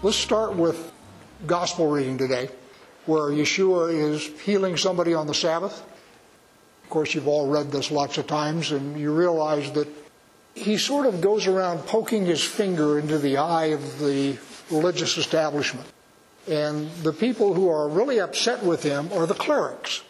Let's 0.00 0.16
start 0.16 0.56
with 0.56 0.92
gospel 1.46 1.88
reading 1.88 2.18
today, 2.18 2.48
where 3.06 3.30
Yeshua 3.30 3.92
is 3.92 4.26
healing 4.40 4.76
somebody 4.76 5.14
on 5.14 5.26
the 5.26 5.34
Sabbath. 5.34 5.80
Of 6.84 6.90
course, 6.90 7.14
you've 7.14 7.28
all 7.28 7.46
read 7.48 7.70
this 7.70 7.90
lots 7.90 8.18
of 8.18 8.26
times, 8.26 8.72
and 8.72 8.98
you 8.98 9.12
realize 9.12 9.70
that 9.72 9.88
he 10.54 10.78
sort 10.78 11.06
of 11.06 11.20
goes 11.20 11.46
around 11.46 11.86
poking 11.86 12.26
his 12.26 12.42
finger 12.42 12.98
into 12.98 13.18
the 13.18 13.36
eye 13.36 13.66
of 13.66 14.00
the 14.00 14.38
religious 14.70 15.18
establishment. 15.18 15.86
And 16.48 16.90
the 17.02 17.12
people 17.12 17.52
who 17.52 17.68
are 17.68 17.88
really 17.88 18.20
upset 18.20 18.64
with 18.64 18.82
him 18.82 19.12
are 19.12 19.26
the 19.26 19.34
clerics. 19.34 20.02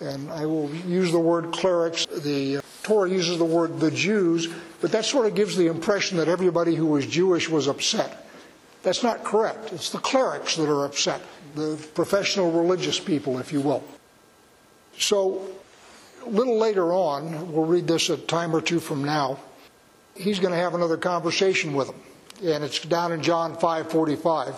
And 0.00 0.30
I 0.30 0.46
will 0.46 0.74
use 0.74 1.12
the 1.12 1.20
word 1.20 1.52
clerics. 1.52 2.06
The 2.06 2.58
uh, 2.58 2.62
Torah 2.82 3.08
uses 3.08 3.38
the 3.38 3.44
word 3.44 3.80
the 3.80 3.90
Jews, 3.90 4.48
but 4.80 4.92
that 4.92 5.04
sort 5.04 5.26
of 5.26 5.34
gives 5.34 5.56
the 5.56 5.66
impression 5.66 6.18
that 6.18 6.28
everybody 6.28 6.74
who 6.74 6.86
was 6.86 7.06
Jewish 7.06 7.48
was 7.48 7.66
upset. 7.68 8.26
That's 8.82 9.02
not 9.02 9.24
correct. 9.24 9.72
It's 9.72 9.90
the 9.90 9.98
clerics 9.98 10.56
that 10.56 10.68
are 10.68 10.84
upset, 10.84 11.22
the 11.54 11.76
professional 11.94 12.50
religious 12.50 12.98
people, 12.98 13.38
if 13.38 13.52
you 13.52 13.60
will. 13.60 13.82
So, 14.98 15.48
a 16.24 16.28
little 16.28 16.58
later 16.58 16.92
on, 16.92 17.52
we'll 17.52 17.64
read 17.64 17.86
this 17.86 18.10
a 18.10 18.16
time 18.16 18.54
or 18.54 18.60
two 18.60 18.80
from 18.80 19.04
now, 19.04 19.38
he's 20.14 20.38
going 20.38 20.52
to 20.52 20.58
have 20.58 20.74
another 20.74 20.96
conversation 20.96 21.74
with 21.74 21.88
them. 21.88 22.00
And 22.42 22.64
it's 22.64 22.80
down 22.80 23.12
in 23.12 23.22
John 23.22 23.56
5:45. 23.56 24.54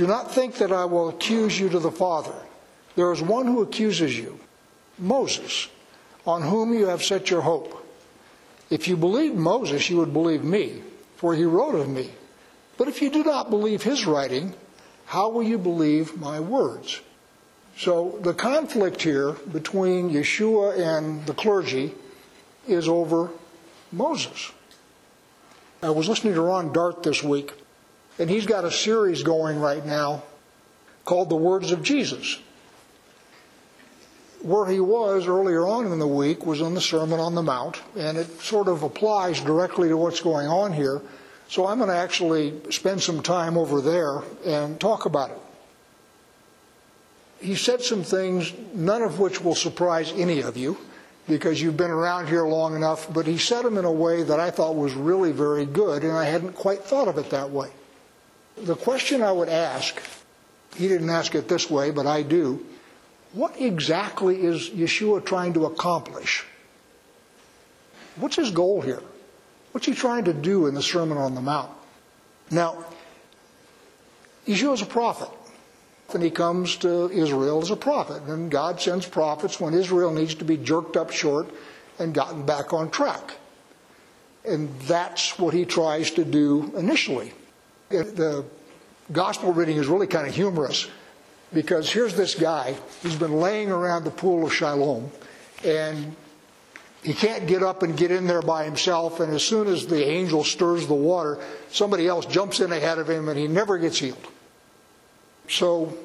Do 0.00 0.06
not 0.06 0.32
think 0.32 0.54
that 0.54 0.72
I 0.72 0.86
will 0.86 1.10
accuse 1.10 1.60
you 1.60 1.68
to 1.68 1.78
the 1.78 1.90
Father. 1.90 2.32
There 2.96 3.12
is 3.12 3.20
one 3.20 3.44
who 3.44 3.60
accuses 3.60 4.16
you, 4.16 4.40
Moses, 4.98 5.68
on 6.26 6.40
whom 6.40 6.72
you 6.72 6.86
have 6.86 7.04
set 7.04 7.28
your 7.28 7.42
hope. 7.42 7.86
If 8.70 8.88
you 8.88 8.96
believed 8.96 9.36
Moses, 9.36 9.90
you 9.90 9.98
would 9.98 10.14
believe 10.14 10.42
me, 10.42 10.80
for 11.16 11.34
he 11.34 11.44
wrote 11.44 11.74
of 11.74 11.86
me. 11.86 12.08
But 12.78 12.88
if 12.88 13.02
you 13.02 13.10
do 13.10 13.22
not 13.22 13.50
believe 13.50 13.82
his 13.82 14.06
writing, 14.06 14.54
how 15.04 15.28
will 15.28 15.42
you 15.42 15.58
believe 15.58 16.16
my 16.16 16.40
words? 16.40 17.02
So 17.76 18.18
the 18.22 18.32
conflict 18.32 19.02
here 19.02 19.32
between 19.52 20.08
Yeshua 20.08 20.78
and 20.78 21.26
the 21.26 21.34
clergy 21.34 21.92
is 22.66 22.88
over 22.88 23.28
Moses. 23.92 24.50
I 25.82 25.90
was 25.90 26.08
listening 26.08 26.32
to 26.36 26.40
Ron 26.40 26.72
Dart 26.72 27.02
this 27.02 27.22
week, 27.22 27.52
and 28.20 28.28
he's 28.28 28.44
got 28.44 28.66
a 28.66 28.70
series 28.70 29.22
going 29.22 29.58
right 29.58 29.84
now 29.84 30.22
called 31.06 31.30
The 31.30 31.36
Words 31.36 31.72
of 31.72 31.82
Jesus. 31.82 32.38
Where 34.42 34.66
he 34.66 34.78
was 34.78 35.26
earlier 35.26 35.66
on 35.66 35.90
in 35.90 35.98
the 35.98 36.06
week 36.06 36.44
was 36.44 36.60
on 36.60 36.74
the 36.74 36.82
Sermon 36.82 37.18
on 37.18 37.34
the 37.34 37.42
Mount, 37.42 37.80
and 37.96 38.18
it 38.18 38.40
sort 38.42 38.68
of 38.68 38.82
applies 38.82 39.40
directly 39.40 39.88
to 39.88 39.96
what's 39.96 40.20
going 40.20 40.48
on 40.48 40.74
here. 40.74 41.00
So 41.48 41.66
I'm 41.66 41.78
going 41.78 41.88
to 41.88 41.96
actually 41.96 42.60
spend 42.70 43.02
some 43.02 43.22
time 43.22 43.56
over 43.56 43.80
there 43.80 44.20
and 44.46 44.78
talk 44.78 45.06
about 45.06 45.30
it. 45.30 45.38
He 47.40 47.54
said 47.54 47.80
some 47.80 48.02
things, 48.02 48.52
none 48.74 49.00
of 49.00 49.18
which 49.18 49.42
will 49.42 49.54
surprise 49.54 50.12
any 50.14 50.42
of 50.42 50.58
you 50.58 50.76
because 51.26 51.60
you've 51.62 51.76
been 51.78 51.90
around 51.90 52.28
here 52.28 52.44
long 52.44 52.76
enough, 52.76 53.10
but 53.14 53.26
he 53.26 53.38
said 53.38 53.64
them 53.64 53.78
in 53.78 53.86
a 53.86 53.92
way 53.92 54.22
that 54.22 54.38
I 54.38 54.50
thought 54.50 54.76
was 54.76 54.92
really 54.92 55.32
very 55.32 55.64
good, 55.64 56.02
and 56.02 56.12
I 56.12 56.26
hadn't 56.26 56.52
quite 56.52 56.80
thought 56.80 57.08
of 57.08 57.16
it 57.16 57.30
that 57.30 57.50
way. 57.50 57.70
The 58.62 58.76
question 58.76 59.22
I 59.22 59.32
would 59.32 59.48
ask, 59.48 60.00
he 60.76 60.88
didn't 60.88 61.10
ask 61.10 61.34
it 61.34 61.48
this 61.48 61.70
way, 61.70 61.90
but 61.90 62.06
I 62.06 62.22
do 62.22 62.64
what 63.32 63.60
exactly 63.60 64.42
is 64.44 64.70
Yeshua 64.70 65.24
trying 65.24 65.52
to 65.54 65.66
accomplish? 65.66 66.44
What's 68.16 68.36
his 68.36 68.50
goal 68.50 68.80
here? 68.80 69.02
What's 69.72 69.86
he 69.86 69.94
trying 69.94 70.24
to 70.24 70.32
do 70.32 70.66
in 70.66 70.74
the 70.74 70.82
Sermon 70.82 71.16
on 71.16 71.34
the 71.34 71.40
Mount? 71.40 71.70
Now, 72.50 72.84
Yeshua 74.46 74.74
is 74.74 74.82
a 74.82 74.86
prophet. 74.86 75.28
And 76.12 76.24
he 76.24 76.30
comes 76.30 76.74
to 76.78 77.08
Israel 77.10 77.62
as 77.62 77.70
a 77.70 77.76
prophet. 77.76 78.24
And 78.24 78.50
God 78.50 78.80
sends 78.80 79.06
prophets 79.06 79.60
when 79.60 79.74
Israel 79.74 80.12
needs 80.12 80.34
to 80.36 80.44
be 80.44 80.56
jerked 80.56 80.96
up 80.96 81.12
short 81.12 81.48
and 82.00 82.12
gotten 82.12 82.44
back 82.44 82.72
on 82.72 82.90
track. 82.90 83.36
And 84.44 84.74
that's 84.80 85.38
what 85.38 85.54
he 85.54 85.64
tries 85.64 86.10
to 86.12 86.24
do 86.24 86.72
initially. 86.76 87.32
The 87.90 88.44
gospel 89.10 89.52
reading 89.52 89.76
is 89.76 89.88
really 89.88 90.06
kind 90.06 90.28
of 90.28 90.34
humorous 90.34 90.88
because 91.52 91.90
here's 91.90 92.14
this 92.14 92.36
guy 92.36 92.76
who's 93.02 93.16
been 93.16 93.40
laying 93.40 93.72
around 93.72 94.04
the 94.04 94.12
pool 94.12 94.46
of 94.46 94.52
Siloam 94.52 95.10
and 95.64 96.14
he 97.02 97.12
can't 97.12 97.48
get 97.48 97.62
up 97.62 97.82
and 97.82 97.96
get 97.96 98.12
in 98.12 98.26
there 98.26 98.42
by 98.42 98.64
himself. 98.64 99.18
And 99.18 99.32
as 99.32 99.42
soon 99.42 99.66
as 99.66 99.86
the 99.86 100.06
angel 100.06 100.44
stirs 100.44 100.86
the 100.86 100.94
water, 100.94 101.38
somebody 101.70 102.06
else 102.06 102.26
jumps 102.26 102.60
in 102.60 102.70
ahead 102.70 102.98
of 102.98 103.10
him 103.10 103.28
and 103.28 103.38
he 103.38 103.48
never 103.48 103.76
gets 103.76 103.98
healed. 103.98 104.24
So 105.48 105.96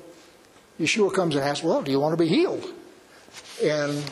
Yeshua 0.79 1.13
comes 1.13 1.35
and 1.35 1.43
asks, 1.43 1.63
Well, 1.63 1.83
do 1.83 1.91
you 1.91 1.99
want 1.99 2.13
to 2.13 2.23
be 2.23 2.27
healed? 2.27 2.65
And 3.61 4.03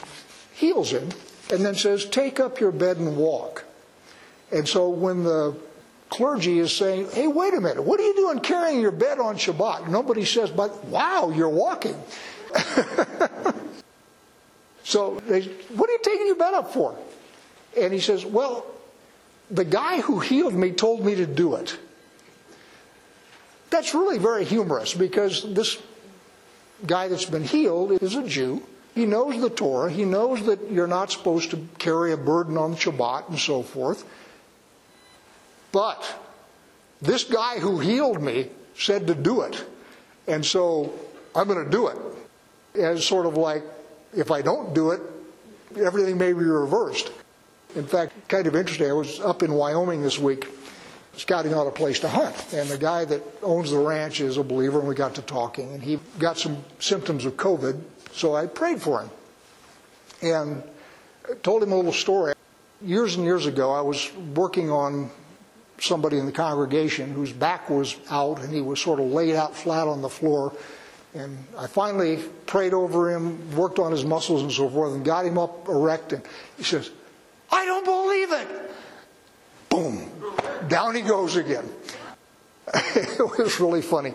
heals 0.54 0.92
him 0.92 1.10
and 1.52 1.66
then 1.66 1.74
says, 1.74 2.06
Take 2.06 2.40
up 2.40 2.60
your 2.60 2.72
bed 2.72 2.98
and 2.98 3.18
walk. 3.18 3.64
And 4.52 4.68
so 4.68 4.90
when 4.90 5.24
the 5.24 5.56
clergy 6.14 6.60
is 6.60 6.72
saying, 6.72 7.10
Hey, 7.12 7.28
wait 7.28 7.56
a 7.56 7.60
minute, 7.60 7.84
what 7.84 8.00
are 8.00 8.04
you 8.04 8.16
doing 8.16 8.40
carrying 8.40 8.80
your 8.80 8.92
bed 8.92 9.20
on 9.20 9.36
Shabbat? 9.36 9.90
Nobody 9.90 10.26
says, 10.26 10.52
But 10.52 10.86
wow, 10.86 11.32
you're 11.36 11.50
walking. 11.50 11.96
so 14.84 15.20
they, 15.28 15.42
what 15.42 15.90
are 15.90 15.94
you 15.94 16.00
taking 16.04 16.28
your 16.28 16.36
bed 16.36 16.54
up 16.54 16.72
for? 16.72 16.96
And 17.76 17.92
he 17.92 18.00
says, 18.00 18.26
Well, 18.26 18.66
the 19.50 19.66
guy 19.66 20.02
who 20.02 20.20
healed 20.20 20.54
me 20.54 20.72
told 20.72 21.04
me 21.04 21.16
to 21.16 21.26
do 21.26 21.56
it. 21.56 21.78
That's 23.72 23.96
really 23.96 24.20
very 24.20 24.46
humorous 24.46 24.94
because 24.94 25.52
this 25.52 25.82
guy 26.86 27.08
that's 27.08 27.26
been 27.26 27.44
healed 27.44 28.04
is 28.04 28.16
a 28.16 28.22
Jew. 28.28 28.62
He 28.94 29.08
knows 29.08 29.42
the 29.42 29.50
Torah. 29.50 29.92
He 29.92 30.06
knows 30.06 30.46
that 30.46 30.70
you're 30.70 30.86
not 30.86 31.12
supposed 31.12 31.50
to 31.52 31.68
carry 31.80 32.12
a 32.12 32.18
burden 32.18 32.56
on 32.56 32.76
Shabbat 32.76 33.30
and 33.30 33.40
so 33.40 33.64
forth. 33.64 34.06
But 35.74 36.06
this 37.02 37.26
guy 37.26 37.60
who 37.60 37.80
healed 37.80 38.22
me 38.22 38.48
said 38.78 39.08
to 39.08 39.16
do 39.16 39.42
it. 39.42 39.66
And 40.28 40.46
so 40.46 40.94
I'm 41.36 41.48
going 41.48 41.66
to 41.66 41.70
do 41.70 41.88
it. 41.88 41.98
As 42.80 43.06
sort 43.06 43.26
of 43.26 43.36
like, 43.36 43.64
if 44.16 44.32
I 44.32 44.42
don't 44.42 44.74
do 44.74 44.92
it, 44.92 45.02
everything 45.78 46.18
may 46.18 46.32
be 46.32 46.46
reversed. 46.46 47.12
In 47.76 47.86
fact, 47.86 48.14
kind 48.30 48.48
of 48.48 48.56
interesting, 48.56 48.88
I 48.88 48.94
was 48.94 49.20
up 49.20 49.44
in 49.44 49.52
Wyoming 49.52 50.02
this 50.02 50.18
week 50.18 50.48
scouting 51.16 51.54
out 51.54 51.68
a 51.68 51.72
place 51.72 52.00
to 52.00 52.08
hunt. 52.08 52.54
And 52.54 52.70
the 52.70 52.78
guy 52.78 53.06
that 53.06 53.22
owns 53.42 53.72
the 53.72 53.78
ranch 53.78 54.22
is 54.22 54.38
a 54.38 54.44
believer, 54.44 54.80
and 54.80 54.88
we 54.88 54.96
got 54.96 55.16
to 55.16 55.22
talking. 55.22 55.74
And 55.74 55.82
he 55.82 56.00
got 56.20 56.38
some 56.38 56.64
symptoms 56.80 57.26
of 57.26 57.36
COVID, 57.38 57.82
so 58.12 58.36
I 58.36 58.46
prayed 58.46 58.82
for 58.82 59.02
him. 59.02 59.10
And 60.22 60.64
told 61.42 61.64
him 61.64 61.72
a 61.72 61.76
little 61.76 61.94
story. 61.94 62.34
Years 62.82 63.16
and 63.16 63.26
years 63.26 63.46
ago, 63.46 63.72
I 63.72 63.82
was 63.82 64.12
working 64.36 64.70
on 64.70 65.10
somebody 65.80 66.18
in 66.18 66.26
the 66.26 66.32
congregation 66.32 67.12
whose 67.12 67.32
back 67.32 67.70
was 67.70 67.96
out, 68.10 68.40
and 68.42 68.54
he 68.54 68.62
was 68.62 68.80
sort 68.80 69.00
of 69.00 69.08
laid 69.08 69.36
out 69.36 69.56
flat 69.56 69.88
on 69.88 70.02
the 70.02 70.10
floor. 70.10 70.54
And 71.14 71.38
I 71.58 71.68
finally 71.68 72.18
prayed 72.46 72.74
over 72.74 73.12
him, 73.12 73.56
worked 73.56 73.80
on 73.80 73.92
his 73.92 74.04
muscles 74.04 74.42
and 74.42 74.52
so 74.52 74.70
forth, 74.70 74.94
and 74.94 75.06
got 75.06 75.26
him 75.26 75.38
up 75.38 75.68
erect. 75.68 76.14
And 76.14 76.24
he 76.58 76.64
says, 76.64 76.90
I 77.52 77.66
don't 77.66 77.86
believe 77.86 78.32
it. 78.32 78.72
Boom. 79.70 80.10
Down 80.68 80.96
he 80.96 81.02
goes 81.02 81.36
again. 81.36 81.70
it 82.96 83.38
was 83.38 83.60
really 83.60 83.82
funny. 83.82 84.14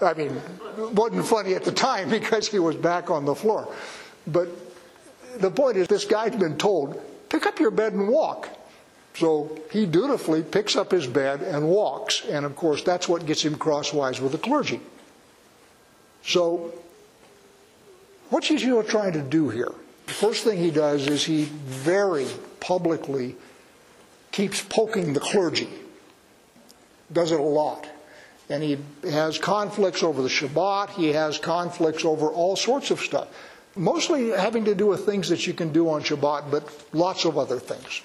I 0.00 0.14
mean, 0.14 0.40
wasn't 0.76 1.26
funny 1.26 1.54
at 1.54 1.64
the 1.64 1.72
time 1.72 2.08
because 2.10 2.48
he 2.48 2.58
was 2.58 2.76
back 2.76 3.10
on 3.10 3.24
the 3.24 3.34
floor. 3.34 3.72
But 4.26 4.48
the 5.38 5.50
point 5.50 5.76
is, 5.76 5.88
this 5.88 6.04
guy's 6.04 6.36
been 6.36 6.56
told, 6.56 7.00
pick 7.28 7.46
up 7.46 7.58
your 7.58 7.70
bed 7.70 7.94
and 7.94 8.08
walk. 8.08 8.48
So 9.18 9.58
he 9.72 9.84
dutifully 9.84 10.44
picks 10.44 10.76
up 10.76 10.92
his 10.92 11.08
bed 11.08 11.42
and 11.42 11.68
walks. 11.68 12.24
And 12.24 12.46
of 12.46 12.54
course, 12.54 12.84
that's 12.84 13.08
what 13.08 13.26
gets 13.26 13.44
him 13.44 13.56
crosswise 13.56 14.20
with 14.20 14.30
the 14.30 14.38
clergy. 14.38 14.80
So, 16.24 16.72
what's 18.30 18.48
Yeshua 18.48 18.88
trying 18.88 19.14
to 19.14 19.22
do 19.22 19.48
here? 19.48 19.72
The 20.06 20.12
first 20.12 20.44
thing 20.44 20.58
he 20.58 20.70
does 20.70 21.08
is 21.08 21.24
he 21.24 21.44
very 21.44 22.28
publicly 22.60 23.34
keeps 24.30 24.62
poking 24.62 25.14
the 25.14 25.20
clergy. 25.20 25.68
Does 27.12 27.32
it 27.32 27.40
a 27.40 27.42
lot. 27.42 27.88
And 28.48 28.62
he 28.62 28.78
has 29.02 29.36
conflicts 29.36 30.04
over 30.04 30.22
the 30.22 30.28
Shabbat, 30.28 30.90
he 30.90 31.12
has 31.12 31.38
conflicts 31.38 32.04
over 32.04 32.28
all 32.28 32.54
sorts 32.54 32.92
of 32.92 33.00
stuff. 33.00 33.28
Mostly 33.74 34.30
having 34.30 34.64
to 34.66 34.76
do 34.76 34.86
with 34.86 35.04
things 35.04 35.28
that 35.30 35.44
you 35.46 35.54
can 35.54 35.72
do 35.72 35.90
on 35.90 36.02
Shabbat, 36.02 36.52
but 36.52 36.64
lots 36.92 37.24
of 37.24 37.36
other 37.36 37.58
things. 37.58 38.02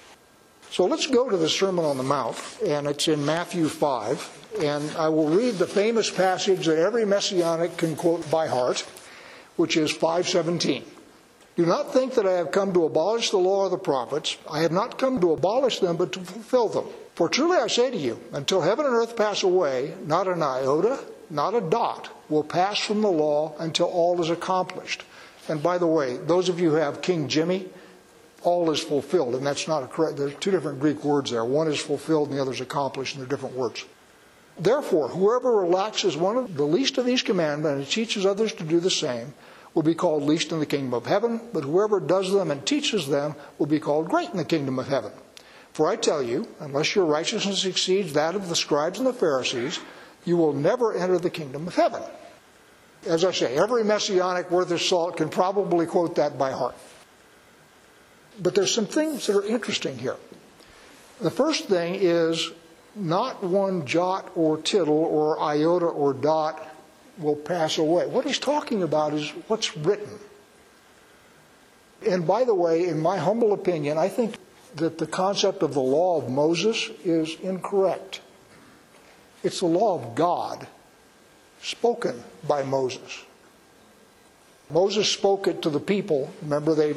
So 0.74 0.86
let's 0.86 1.06
go 1.06 1.30
to 1.30 1.36
the 1.36 1.48
Sermon 1.48 1.84
on 1.84 1.98
the 1.98 2.02
Mount, 2.02 2.36
and 2.66 2.88
it's 2.88 3.06
in 3.06 3.24
Matthew 3.24 3.68
5. 3.68 4.58
And 4.60 4.90
I 4.96 5.08
will 5.08 5.28
read 5.28 5.54
the 5.54 5.68
famous 5.68 6.10
passage 6.10 6.66
that 6.66 6.78
every 6.78 7.04
messianic 7.04 7.76
can 7.76 7.94
quote 7.94 8.28
by 8.28 8.48
heart, 8.48 8.84
which 9.54 9.76
is 9.76 9.92
517. 9.92 10.84
Do 11.54 11.64
not 11.64 11.92
think 11.92 12.14
that 12.14 12.26
I 12.26 12.32
have 12.32 12.50
come 12.50 12.72
to 12.72 12.86
abolish 12.86 13.30
the 13.30 13.36
law 13.36 13.66
of 13.66 13.70
the 13.70 13.78
prophets. 13.78 14.36
I 14.50 14.62
have 14.62 14.72
not 14.72 14.98
come 14.98 15.20
to 15.20 15.30
abolish 15.30 15.78
them, 15.78 15.96
but 15.96 16.10
to 16.14 16.18
fulfill 16.18 16.68
them. 16.68 16.92
For 17.14 17.28
truly 17.28 17.58
I 17.58 17.68
say 17.68 17.92
to 17.92 17.96
you, 17.96 18.18
until 18.32 18.60
heaven 18.60 18.84
and 18.84 18.96
earth 18.96 19.16
pass 19.16 19.44
away, 19.44 19.94
not 20.04 20.26
an 20.26 20.42
iota, 20.42 20.98
not 21.30 21.54
a 21.54 21.60
dot 21.60 22.08
will 22.28 22.42
pass 22.42 22.80
from 22.80 23.00
the 23.00 23.12
law 23.12 23.54
until 23.60 23.86
all 23.86 24.20
is 24.20 24.28
accomplished. 24.28 25.04
And 25.46 25.62
by 25.62 25.78
the 25.78 25.86
way, 25.86 26.16
those 26.16 26.48
of 26.48 26.58
you 26.58 26.70
who 26.70 26.76
have 26.78 27.00
King 27.00 27.28
Jimmy, 27.28 27.68
all 28.44 28.70
is 28.70 28.80
fulfilled, 28.80 29.34
and 29.34 29.46
that's 29.46 29.66
not 29.66 29.82
a 29.82 29.86
correct. 29.86 30.16
There's 30.16 30.34
two 30.36 30.50
different 30.50 30.80
Greek 30.80 31.02
words 31.02 31.30
there. 31.30 31.44
One 31.44 31.68
is 31.68 31.80
fulfilled, 31.80 32.28
and 32.28 32.38
the 32.38 32.42
other 32.42 32.52
is 32.52 32.60
accomplished, 32.60 33.14
and 33.14 33.22
they're 33.22 33.28
different 33.28 33.56
words. 33.56 33.84
Therefore, 34.58 35.08
whoever 35.08 35.50
relaxes 35.50 36.16
one 36.16 36.36
of 36.36 36.54
the 36.54 36.64
least 36.64 36.96
of 36.98 37.06
these 37.06 37.22
commandments 37.22 37.78
and 37.78 37.90
teaches 37.90 38.24
others 38.24 38.52
to 38.54 38.64
do 38.64 38.78
the 38.78 38.90
same 38.90 39.34
will 39.74 39.82
be 39.82 39.94
called 39.94 40.22
least 40.22 40.52
in 40.52 40.60
the 40.60 40.66
kingdom 40.66 40.94
of 40.94 41.06
heaven, 41.06 41.40
but 41.52 41.64
whoever 41.64 41.98
does 41.98 42.32
them 42.32 42.52
and 42.52 42.64
teaches 42.64 43.08
them 43.08 43.34
will 43.58 43.66
be 43.66 43.80
called 43.80 44.08
great 44.08 44.30
in 44.30 44.36
the 44.36 44.44
kingdom 44.44 44.78
of 44.78 44.86
heaven. 44.86 45.10
For 45.72 45.88
I 45.88 45.96
tell 45.96 46.22
you, 46.22 46.46
unless 46.60 46.94
your 46.94 47.04
righteousness 47.04 47.64
exceeds 47.64 48.12
that 48.12 48.36
of 48.36 48.48
the 48.48 48.54
scribes 48.54 48.98
and 48.98 49.08
the 49.08 49.12
Pharisees, 49.12 49.80
you 50.24 50.36
will 50.36 50.52
never 50.52 50.94
enter 50.94 51.18
the 51.18 51.30
kingdom 51.30 51.66
of 51.66 51.74
heaven. 51.74 52.02
As 53.06 53.24
I 53.24 53.32
say, 53.32 53.56
every 53.56 53.82
messianic 53.82 54.50
worth 54.52 54.70
of 54.70 54.80
salt 54.80 55.16
can 55.16 55.28
probably 55.28 55.86
quote 55.86 56.14
that 56.14 56.38
by 56.38 56.52
heart. 56.52 56.76
But 58.40 58.54
there's 58.54 58.74
some 58.74 58.86
things 58.86 59.26
that 59.26 59.36
are 59.36 59.44
interesting 59.44 59.98
here. 59.98 60.16
The 61.20 61.30
first 61.30 61.66
thing 61.66 61.94
is 61.94 62.50
not 62.94 63.42
one 63.42 63.86
jot 63.86 64.30
or 64.34 64.58
tittle 64.58 65.04
or 65.04 65.40
iota 65.40 65.86
or 65.86 66.12
dot 66.12 66.68
will 67.18 67.36
pass 67.36 67.78
away. 67.78 68.06
What 68.06 68.24
he's 68.24 68.38
talking 68.38 68.82
about 68.82 69.14
is 69.14 69.30
what's 69.46 69.76
written. 69.76 70.18
And 72.06 72.26
by 72.26 72.44
the 72.44 72.54
way, 72.54 72.88
in 72.88 73.00
my 73.00 73.18
humble 73.18 73.52
opinion, 73.52 73.98
I 73.98 74.08
think 74.08 74.36
that 74.76 74.98
the 74.98 75.06
concept 75.06 75.62
of 75.62 75.74
the 75.74 75.80
law 75.80 76.18
of 76.18 76.28
Moses 76.28 76.90
is 77.04 77.36
incorrect. 77.40 78.20
It's 79.42 79.60
the 79.60 79.66
law 79.66 79.94
of 79.94 80.14
God 80.14 80.66
spoken 81.62 82.22
by 82.46 82.62
Moses. 82.62 83.24
Moses 84.70 85.08
spoke 85.10 85.46
it 85.46 85.62
to 85.62 85.70
the 85.70 85.80
people. 85.80 86.30
Remember, 86.42 86.74
they 86.74 86.94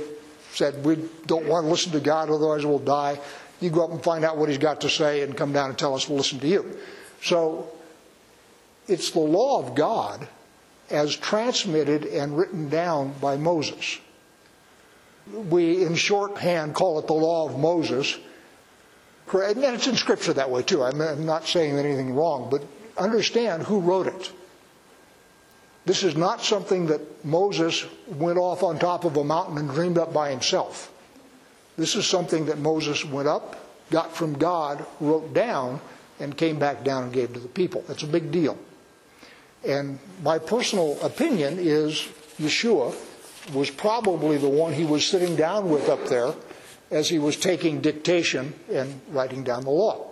said, 0.53 0.83
We 0.83 0.97
don't 1.25 1.45
want 1.47 1.65
to 1.65 1.69
listen 1.69 1.91
to 1.93 1.99
God, 1.99 2.29
otherwise 2.29 2.65
we'll 2.65 2.79
die. 2.79 3.19
You 3.59 3.69
go 3.69 3.85
up 3.85 3.91
and 3.91 4.03
find 4.03 4.23
out 4.23 4.37
what 4.37 4.49
he's 4.49 4.57
got 4.57 4.81
to 4.81 4.89
say 4.89 5.21
and 5.21 5.35
come 5.35 5.51
down 5.51 5.69
and 5.69 5.77
tell 5.77 5.95
us 5.95 6.07
we'll 6.07 6.17
listen 6.17 6.39
to 6.39 6.47
you. 6.47 6.77
So 7.21 7.69
it's 8.87 9.11
the 9.11 9.19
law 9.19 9.59
of 9.59 9.75
God 9.75 10.27
as 10.89 11.15
transmitted 11.15 12.05
and 12.05 12.37
written 12.37 12.69
down 12.69 13.13
by 13.19 13.35
Moses. 13.35 13.99
We, 15.33 15.83
in 15.83 15.95
shorthand, 15.95 16.75
call 16.75 16.99
it 16.99 17.07
the 17.07 17.13
law 17.13 17.49
of 17.49 17.59
Moses. 17.59 18.17
And 19.33 19.63
it's 19.63 19.87
in 19.87 19.95
Scripture 19.97 20.33
that 20.33 20.49
way 20.49 20.63
too. 20.63 20.83
I'm 20.83 21.25
not 21.25 21.45
saying 21.45 21.77
anything 21.77 22.15
wrong, 22.15 22.47
but 22.49 22.63
understand 22.97 23.63
who 23.63 23.81
wrote 23.81 24.07
it. 24.07 24.31
This 25.87 26.03
is 26.03 26.17
not 26.17 26.41
something 26.43 26.87
that 26.87 27.23
Moses 27.23 27.85
went 28.09 28.37
off 28.37 28.61
on 28.61 28.77
top 28.77 29.05
of 29.05 29.15
a 29.15 29.23
mountain 29.23 29.57
and 29.57 29.69
dreamed 29.69 29.97
up 29.97 30.13
by 30.13 30.31
himself. 30.31 30.91
This 31.77 31.95
is 31.95 32.05
something 32.05 32.47
that 32.47 32.57
Moses 32.57 33.05
went 33.05 33.29
up, 33.29 33.55
got 33.89 34.11
from 34.13 34.33
God, 34.33 34.85
wrote 34.99 35.33
down, 35.33 35.79
and 36.19 36.35
came 36.35 36.59
back 36.59 36.83
down 36.83 37.03
and 37.03 37.13
gave 37.13 37.31
to 37.31 37.39
the 37.39 37.47
people. 37.47 37.85
That's 37.87 38.03
a 38.03 38.07
big 38.07 38.31
deal. 38.31 38.57
And 39.65 39.97
my 40.23 40.39
personal 40.39 40.99
opinion 41.01 41.57
is 41.57 42.05
Yeshua 42.37 42.93
was 43.53 43.69
probably 43.69 44.35
the 44.35 44.49
one 44.49 44.73
he 44.73 44.83
was 44.83 45.05
sitting 45.05 45.37
down 45.37 45.69
with 45.69 45.87
up 45.87 46.05
there 46.07 46.33
as 46.91 47.07
he 47.07 47.17
was 47.17 47.37
taking 47.37 47.79
dictation 47.79 48.53
and 48.69 48.99
writing 49.11 49.41
down 49.41 49.63
the 49.63 49.69
law. 49.69 50.05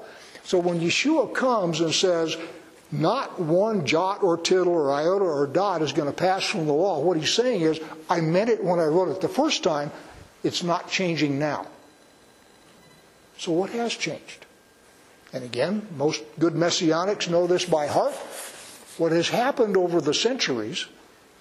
So 0.46 0.58
when 0.58 0.80
Yeshua 0.80 1.36
comes 1.36 1.82
and 1.82 1.94
says, 1.94 2.38
not 3.00 3.40
one 3.40 3.86
jot 3.86 4.24
or 4.24 4.38
tittle 4.38 4.74
or 4.74 4.92
iota 4.92 5.26
or 5.26 5.48
dot 5.48 5.82
is 5.82 5.94
going 5.94 6.10
to 6.10 6.16
pass 6.16 6.44
from 6.44 6.66
the 6.66 6.74
law, 6.74 7.00
what 7.00 7.18
he's 7.18 7.34
saying 7.34 7.62
is, 7.62 7.80
I 8.10 8.22
meant 8.22 8.50
it 8.50 8.64
when 8.64 8.80
I 8.80 8.86
wrote 8.86 9.10
it 9.10 9.22
the 9.22 9.30
first 9.30 9.64
time, 9.64 9.92
it's 10.44 10.64
not 10.64 10.90
changing 10.90 11.40
now. 11.40 11.68
So 13.38 13.52
what 13.52 13.70
has 13.72 13.94
changed? 13.94 14.46
And 15.34 15.44
again, 15.44 15.88
most 15.98 16.24
good 16.40 16.54
messianics 16.54 17.30
know 17.30 17.48
this 17.48 17.66
by 17.66 17.88
heart. 17.88 18.14
What 18.98 19.12
has 19.12 19.28
happened 19.28 19.76
over 19.76 20.00
the 20.00 20.14
centuries 20.14 20.86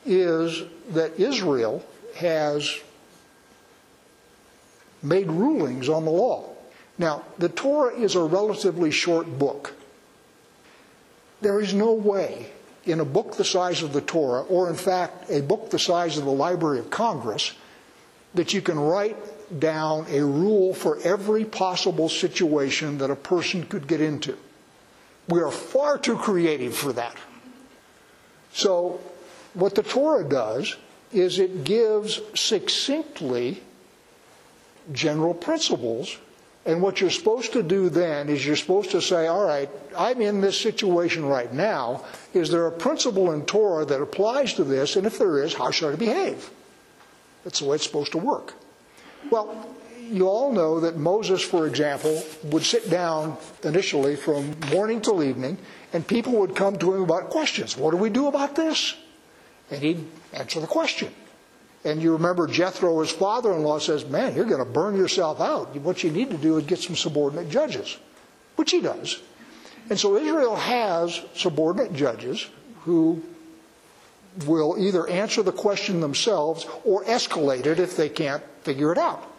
is 0.04 0.62
that 0.90 1.18
Israel 1.20 1.84
has 2.16 2.80
made 5.02 5.28
rulings 5.28 5.88
on 5.88 6.04
the 6.04 6.10
law. 6.10 6.48
Now, 6.98 7.24
the 7.38 7.48
Torah 7.48 7.94
is 7.94 8.14
a 8.14 8.22
relatively 8.22 8.90
short 8.90 9.38
book. 9.38 9.74
There 11.40 11.60
is 11.60 11.74
no 11.74 11.92
way 11.92 12.50
in 12.84 13.00
a 13.00 13.04
book 13.04 13.36
the 13.36 13.44
size 13.44 13.82
of 13.82 13.92
the 13.92 14.00
Torah, 14.00 14.42
or 14.42 14.68
in 14.68 14.76
fact, 14.76 15.30
a 15.30 15.40
book 15.40 15.70
the 15.70 15.78
size 15.78 16.18
of 16.18 16.24
the 16.24 16.32
Library 16.32 16.78
of 16.78 16.90
Congress, 16.90 17.52
that 18.34 18.52
you 18.52 18.60
can 18.60 18.78
write 18.78 19.16
down 19.60 20.06
a 20.10 20.24
rule 20.24 20.74
for 20.74 20.98
every 21.00 21.44
possible 21.44 22.08
situation 22.08 22.98
that 22.98 23.10
a 23.10 23.16
person 23.16 23.64
could 23.64 23.86
get 23.86 24.00
into. 24.00 24.36
We 25.28 25.40
are 25.40 25.50
far 25.50 25.98
too 25.98 26.16
creative 26.16 26.76
for 26.76 26.92
that. 26.92 27.16
So, 28.52 29.00
what 29.54 29.74
the 29.74 29.82
Torah 29.82 30.28
does 30.28 30.76
is 31.12 31.38
it 31.38 31.64
gives 31.64 32.20
succinctly 32.34 33.62
general 34.92 35.34
principles. 35.34 36.18
And 36.66 36.80
what 36.80 37.00
you're 37.00 37.10
supposed 37.10 37.52
to 37.52 37.62
do 37.62 37.90
then 37.90 38.28
is 38.30 38.46
you're 38.46 38.56
supposed 38.56 38.90
to 38.92 39.02
say, 39.02 39.26
all 39.26 39.44
right, 39.44 39.68
I'm 39.96 40.22
in 40.22 40.40
this 40.40 40.58
situation 40.58 41.26
right 41.26 41.52
now. 41.52 42.04
Is 42.32 42.50
there 42.50 42.66
a 42.66 42.72
principle 42.72 43.32
in 43.32 43.44
Torah 43.44 43.84
that 43.84 44.00
applies 44.00 44.54
to 44.54 44.64
this? 44.64 44.96
And 44.96 45.06
if 45.06 45.18
there 45.18 45.42
is, 45.42 45.52
how 45.52 45.70
should 45.70 45.92
I 45.92 45.96
behave? 45.96 46.48
That's 47.44 47.60
the 47.60 47.66
way 47.66 47.76
it's 47.76 47.84
supposed 47.84 48.12
to 48.12 48.18
work. 48.18 48.54
Well, 49.30 49.68
you 50.00 50.26
all 50.26 50.52
know 50.52 50.80
that 50.80 50.96
Moses, 50.96 51.42
for 51.42 51.66
example, 51.66 52.22
would 52.44 52.62
sit 52.62 52.88
down 52.88 53.36
initially 53.62 54.16
from 54.16 54.56
morning 54.72 55.00
till 55.00 55.22
evening, 55.22 55.58
and 55.92 56.06
people 56.06 56.32
would 56.34 56.56
come 56.56 56.78
to 56.78 56.94
him 56.94 57.02
about 57.02 57.28
questions. 57.28 57.76
What 57.76 57.90
do 57.90 57.98
we 57.98 58.10
do 58.10 58.28
about 58.28 58.54
this? 58.54 58.96
And 59.70 59.82
he'd 59.82 60.06
answer 60.32 60.60
the 60.60 60.66
question. 60.66 61.12
And 61.84 62.02
you 62.02 62.14
remember 62.14 62.46
Jethro, 62.46 63.00
his 63.00 63.10
father 63.10 63.52
in 63.52 63.62
law, 63.62 63.78
says, 63.78 64.06
Man, 64.06 64.34
you're 64.34 64.46
going 64.46 64.64
to 64.64 64.70
burn 64.70 64.96
yourself 64.96 65.40
out. 65.40 65.76
What 65.76 66.02
you 66.02 66.10
need 66.10 66.30
to 66.30 66.38
do 66.38 66.56
is 66.56 66.64
get 66.64 66.78
some 66.78 66.96
subordinate 66.96 67.50
judges, 67.50 67.98
which 68.56 68.70
he 68.70 68.80
does. 68.80 69.20
And 69.90 69.98
so 69.98 70.16
Israel 70.16 70.56
has 70.56 71.20
subordinate 71.34 71.92
judges 71.92 72.48
who 72.84 73.22
will 74.46 74.76
either 74.78 75.06
answer 75.08 75.42
the 75.42 75.52
question 75.52 76.00
themselves 76.00 76.66
or 76.84 77.04
escalate 77.04 77.66
it 77.66 77.78
if 77.78 77.96
they 77.96 78.08
can't 78.08 78.42
figure 78.62 78.90
it 78.90 78.98
out. 78.98 79.30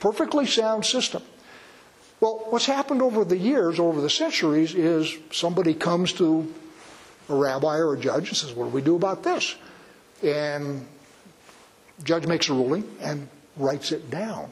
Perfectly 0.00 0.46
sound 0.46 0.84
system. 0.84 1.22
Well, 2.20 2.46
what's 2.50 2.66
happened 2.66 3.02
over 3.02 3.24
the 3.24 3.36
years, 3.36 3.78
over 3.78 4.00
the 4.00 4.10
centuries, 4.10 4.74
is 4.74 5.14
somebody 5.32 5.74
comes 5.74 6.12
to 6.14 6.52
a 7.28 7.34
rabbi 7.34 7.78
or 7.78 7.94
a 7.94 7.98
judge 7.98 8.28
and 8.28 8.36
says, 8.36 8.52
What 8.52 8.66
do 8.66 8.70
we 8.70 8.80
do 8.80 8.96
about 8.96 9.22
this? 9.22 9.54
And 10.22 10.86
judge 12.04 12.26
makes 12.26 12.48
a 12.48 12.52
ruling 12.52 12.84
and 13.00 13.28
writes 13.56 13.92
it 13.92 14.10
down. 14.10 14.50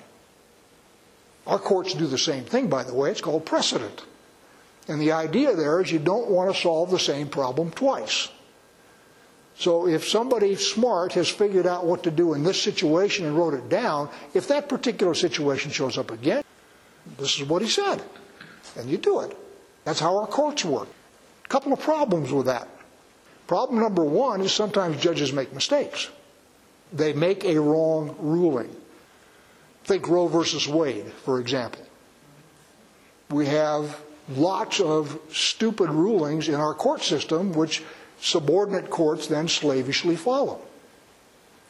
Our 1.46 1.58
courts 1.58 1.94
do 1.94 2.06
the 2.06 2.18
same 2.18 2.44
thing, 2.44 2.68
by 2.68 2.84
the 2.84 2.94
way. 2.94 3.10
It's 3.10 3.20
called 3.20 3.44
precedent. 3.46 4.04
And 4.88 5.00
the 5.00 5.12
idea 5.12 5.54
there 5.54 5.80
is 5.80 5.90
you 5.90 5.98
don't 5.98 6.30
want 6.30 6.54
to 6.54 6.60
solve 6.60 6.90
the 6.90 6.98
same 6.98 7.28
problem 7.28 7.70
twice. 7.70 8.28
So 9.56 9.86
if 9.86 10.08
somebody 10.08 10.56
smart 10.56 11.12
has 11.14 11.28
figured 11.28 11.66
out 11.66 11.84
what 11.84 12.02
to 12.04 12.10
do 12.10 12.34
in 12.34 12.42
this 12.42 12.60
situation 12.60 13.26
and 13.26 13.36
wrote 13.36 13.54
it 13.54 13.68
down, 13.68 14.08
if 14.32 14.48
that 14.48 14.68
particular 14.68 15.14
situation 15.14 15.70
shows 15.70 15.98
up 15.98 16.10
again, 16.10 16.42
this 17.18 17.38
is 17.38 17.46
what 17.46 17.62
he 17.62 17.68
said. 17.68 18.02
And 18.78 18.88
you 18.88 18.96
do 18.96 19.20
it. 19.20 19.36
That's 19.84 20.00
how 20.00 20.16
our 20.18 20.26
courts 20.26 20.64
work. 20.64 20.88
A 21.44 21.48
couple 21.48 21.72
of 21.72 21.80
problems 21.80 22.32
with 22.32 22.46
that. 22.46 22.68
Problem 23.46 23.80
number 23.80 24.04
one 24.04 24.40
is 24.40 24.52
sometimes 24.52 25.00
judges 25.02 25.32
make 25.32 25.52
mistakes. 25.52 26.08
They 26.92 27.12
make 27.12 27.44
a 27.44 27.60
wrong 27.60 28.16
ruling. 28.18 28.74
Think 29.84 30.08
Roe 30.08 30.28
versus 30.28 30.66
Wade, 30.68 31.12
for 31.24 31.40
example. 31.40 31.86
We 33.30 33.46
have 33.46 34.00
lots 34.28 34.80
of 34.80 35.18
stupid 35.32 35.90
rulings 35.90 36.48
in 36.48 36.54
our 36.54 36.74
court 36.74 37.02
system 37.02 37.52
which 37.52 37.82
subordinate 38.20 38.90
courts 38.90 39.26
then 39.26 39.48
slavishly 39.48 40.16
follow. 40.16 40.60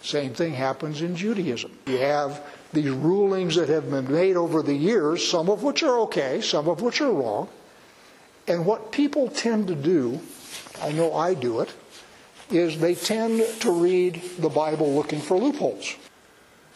Same 0.03 0.33
thing 0.33 0.55
happens 0.55 1.03
in 1.03 1.15
Judaism. 1.15 1.77
You 1.87 1.99
have 1.99 2.43
these 2.73 2.91
rulings 2.91 3.57
that 3.57 3.69
have 3.69 3.91
been 3.91 4.11
made 4.11 4.37
over 4.37 4.62
the 4.62 4.75
years, 4.75 5.27
some 5.27 5.50
of 5.50 5.62
which 5.62 5.83
are 5.83 5.99
okay, 6.00 6.41
some 6.41 6.69
of 6.69 6.81
which 6.81 7.00
are 7.00 7.12
wrong. 7.12 7.49
And 8.47 8.65
what 8.65 8.93
people 8.93 9.29
tend 9.29 9.69
to 9.69 9.75
do, 9.75 10.21
I 10.83 10.93
know 10.93 11.15
I 11.15 11.35
do 11.35 11.61
it, 11.61 11.73
is 12.50 12.78
they 12.78 12.95
tend 12.95 13.42
to 13.61 13.71
read 13.71 14.21
the 14.38 14.49
Bible 14.49 14.92
looking 14.95 15.21
for 15.21 15.37
loopholes. 15.37 15.95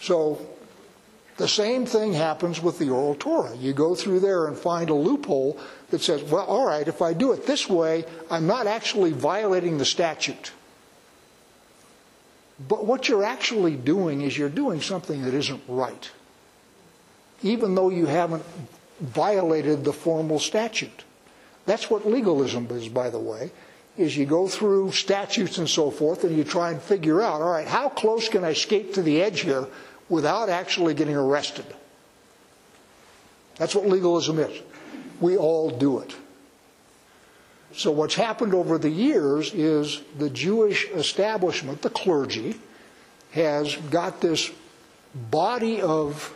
So 0.01 0.47
the 1.37 1.49
same 1.49 1.85
thing 1.85 2.13
happens 2.13 2.63
with 2.63 2.79
the 2.79 2.91
oral 2.91 3.15
Torah. 3.17 3.57
You 3.57 3.73
go 3.73 3.95
through 3.95 4.21
there 4.21 4.47
and 4.47 4.57
find 4.57 4.91
a 4.91 4.95
loophole 4.95 5.59
that 5.91 6.01
says, 6.01 6.23
well, 6.23 6.45
all 6.45 6.67
right, 6.67 6.87
if 6.87 7.03
I 7.03 7.13
do 7.13 7.33
it 7.33 7.47
this 7.47 7.69
way, 7.69 8.05
I'm 8.31 8.47
not 8.47 8.67
actually 8.67 9.13
violating 9.13 9.79
the 9.79 9.85
statute. 9.85 10.53
But 12.69 12.87
what 12.87 13.09
you're 13.09 13.25
actually 13.25 13.75
doing 13.75 14.23
is 14.23 14.39
you're 14.39 14.49
doing 14.49 14.81
something 14.81 15.23
that 15.23 15.35
isn't 15.35 15.63
right, 15.67 16.11
even 17.43 17.75
though 17.75 17.91
you 17.91 18.07
haven't 18.07 18.45
violated 19.01 19.85
the 19.85 19.93
formal 19.93 20.39
statute. 20.39 21.03
That's 21.67 21.91
what 21.91 22.07
legalism 22.07 22.69
is, 22.71 22.89
by 22.89 23.11
the 23.11 23.19
way, 23.19 23.51
is 23.97 24.17
you 24.17 24.27
go 24.27 24.49
through 24.49 24.93
statutes 24.93 25.59
and 25.59 25.69
so 25.69 25.91
forth 25.91 26.25
and 26.25 26.37
you 26.37 26.45
try 26.45 26.71
and 26.71 26.81
figure 26.81 27.23
out, 27.23 27.41
all 27.41 27.51
right, 27.51 27.67
how 27.67 27.89
close 27.89 28.29
can 28.29 28.45
I 28.45 28.53
skate 28.53 28.95
to 28.95 29.03
the 29.03 29.23
edge 29.23 29.41
here 29.41 29.67
without 30.09 30.49
actually 30.49 30.95
getting 30.95 31.17
arrested? 31.17 31.67
That's 33.57 33.75
what 33.75 33.87
legalism 33.87 34.41
is. 34.41 34.61
We 35.21 35.37
all 35.37 35.71
do 35.71 36.01
it. 36.01 36.15
So, 37.77 37.91
what's 37.91 38.15
happened 38.15 38.55
over 38.55 38.79
the 38.79 38.91
years 38.91 39.53
is 39.53 40.01
the 40.17 40.31
Jewish 40.31 40.89
establishment, 40.91 41.83
the 41.83 41.91
clergy, 41.91 42.55
has 43.33 43.75
got 43.91 44.21
this 44.21 44.51
body 45.15 45.81
of 45.81 46.33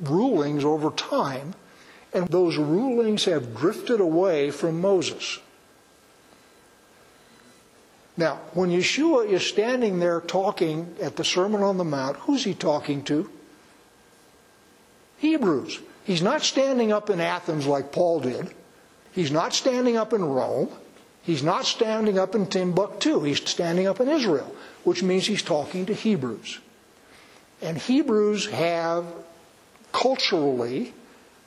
rulings 0.00 0.64
over 0.64 0.90
time, 0.90 1.54
and 2.12 2.28
those 2.28 2.58
rulings 2.58 3.24
have 3.24 3.56
drifted 3.56 4.00
away 4.00 4.50
from 4.50 4.80
Moses. 4.80 5.38
Now, 8.18 8.40
when 8.52 8.70
Yeshua 8.70 9.28
is 9.28 9.46
standing 9.46 10.00
there 10.00 10.20
talking 10.20 10.96
at 11.00 11.14
the 11.14 11.24
Sermon 11.24 11.62
on 11.62 11.78
the 11.78 11.84
Mount, 11.84 12.16
who's 12.16 12.42
he 12.42 12.52
talking 12.52 13.04
to? 13.04 13.30
Hebrews. 15.18 15.78
He's 16.02 16.20
not 16.20 16.42
standing 16.42 16.90
up 16.90 17.10
in 17.10 17.20
Athens 17.20 17.64
like 17.64 17.92
Paul 17.92 18.18
did. 18.18 18.52
He's 19.12 19.30
not 19.30 19.54
standing 19.54 19.96
up 19.96 20.12
in 20.12 20.24
Rome. 20.24 20.68
He's 21.22 21.44
not 21.44 21.64
standing 21.64 22.18
up 22.18 22.34
in 22.34 22.46
Timbuktu. 22.46 23.22
He's 23.22 23.48
standing 23.48 23.86
up 23.86 24.00
in 24.00 24.08
Israel, 24.08 24.52
which 24.82 25.00
means 25.00 25.24
he's 25.24 25.42
talking 25.42 25.86
to 25.86 25.94
Hebrews. 25.94 26.58
And 27.62 27.78
Hebrews 27.78 28.46
have 28.46 29.06
culturally 29.92 30.92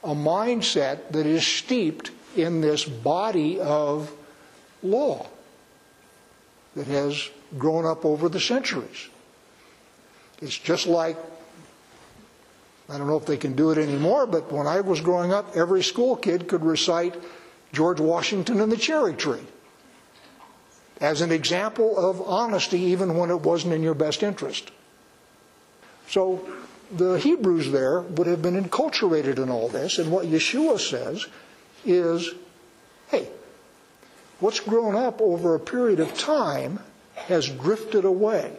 a 0.05 0.15
mindset 0.15 1.11
that 1.11 1.25
is 1.25 1.45
steeped 1.45 2.11
in 2.37 2.61
this 2.61 2.85
body 2.85 3.59
of 3.59 4.09
law 4.81 5.27
that 6.75 6.87
has 6.87 7.29
grown 7.57 7.85
up 7.85 8.05
over 8.05 8.29
the 8.29 8.39
centuries. 8.39 9.09
It's 10.41 10.57
just 10.57 10.87
like, 10.87 11.17
I 12.89 12.97
don't 12.97 13.07
know 13.07 13.17
if 13.17 13.25
they 13.25 13.37
can 13.37 13.55
do 13.55 13.71
it 13.71 13.77
anymore, 13.77 14.25
but 14.25 14.51
when 14.51 14.67
I 14.67 14.81
was 14.81 15.01
growing 15.01 15.31
up, 15.31 15.55
every 15.55 15.83
school 15.83 16.15
kid 16.15 16.47
could 16.47 16.63
recite 16.63 17.15
George 17.71 17.99
Washington 17.99 18.59
and 18.59 18.71
the 18.71 18.77
cherry 18.77 19.13
tree 19.13 19.45
as 20.99 21.21
an 21.21 21.31
example 21.31 21.97
of 21.97 22.21
honesty, 22.21 22.79
even 22.79 23.17
when 23.17 23.31
it 23.31 23.41
wasn't 23.41 23.73
in 23.73 23.81
your 23.81 23.95
best 23.95 24.21
interest. 24.21 24.71
So 26.07 26.47
the 26.91 27.15
Hebrews 27.15 27.71
there 27.71 28.01
would 28.01 28.27
have 28.27 28.41
been 28.41 28.61
enculturated 28.61 29.39
in 29.39 29.49
all 29.49 29.67
this, 29.67 29.97
and 29.97 30.11
what 30.11 30.27
Yeshua 30.27 30.79
says 30.79 31.25
is 31.83 32.33
hey, 33.09 33.27
what's 34.41 34.59
grown 34.59 34.95
up 34.95 35.21
over 35.21 35.55
a 35.55 35.59
period 35.59 36.01
of 36.01 36.17
time 36.17 36.79
has 37.15 37.47
drifted 37.47 38.03
away. 38.03 38.51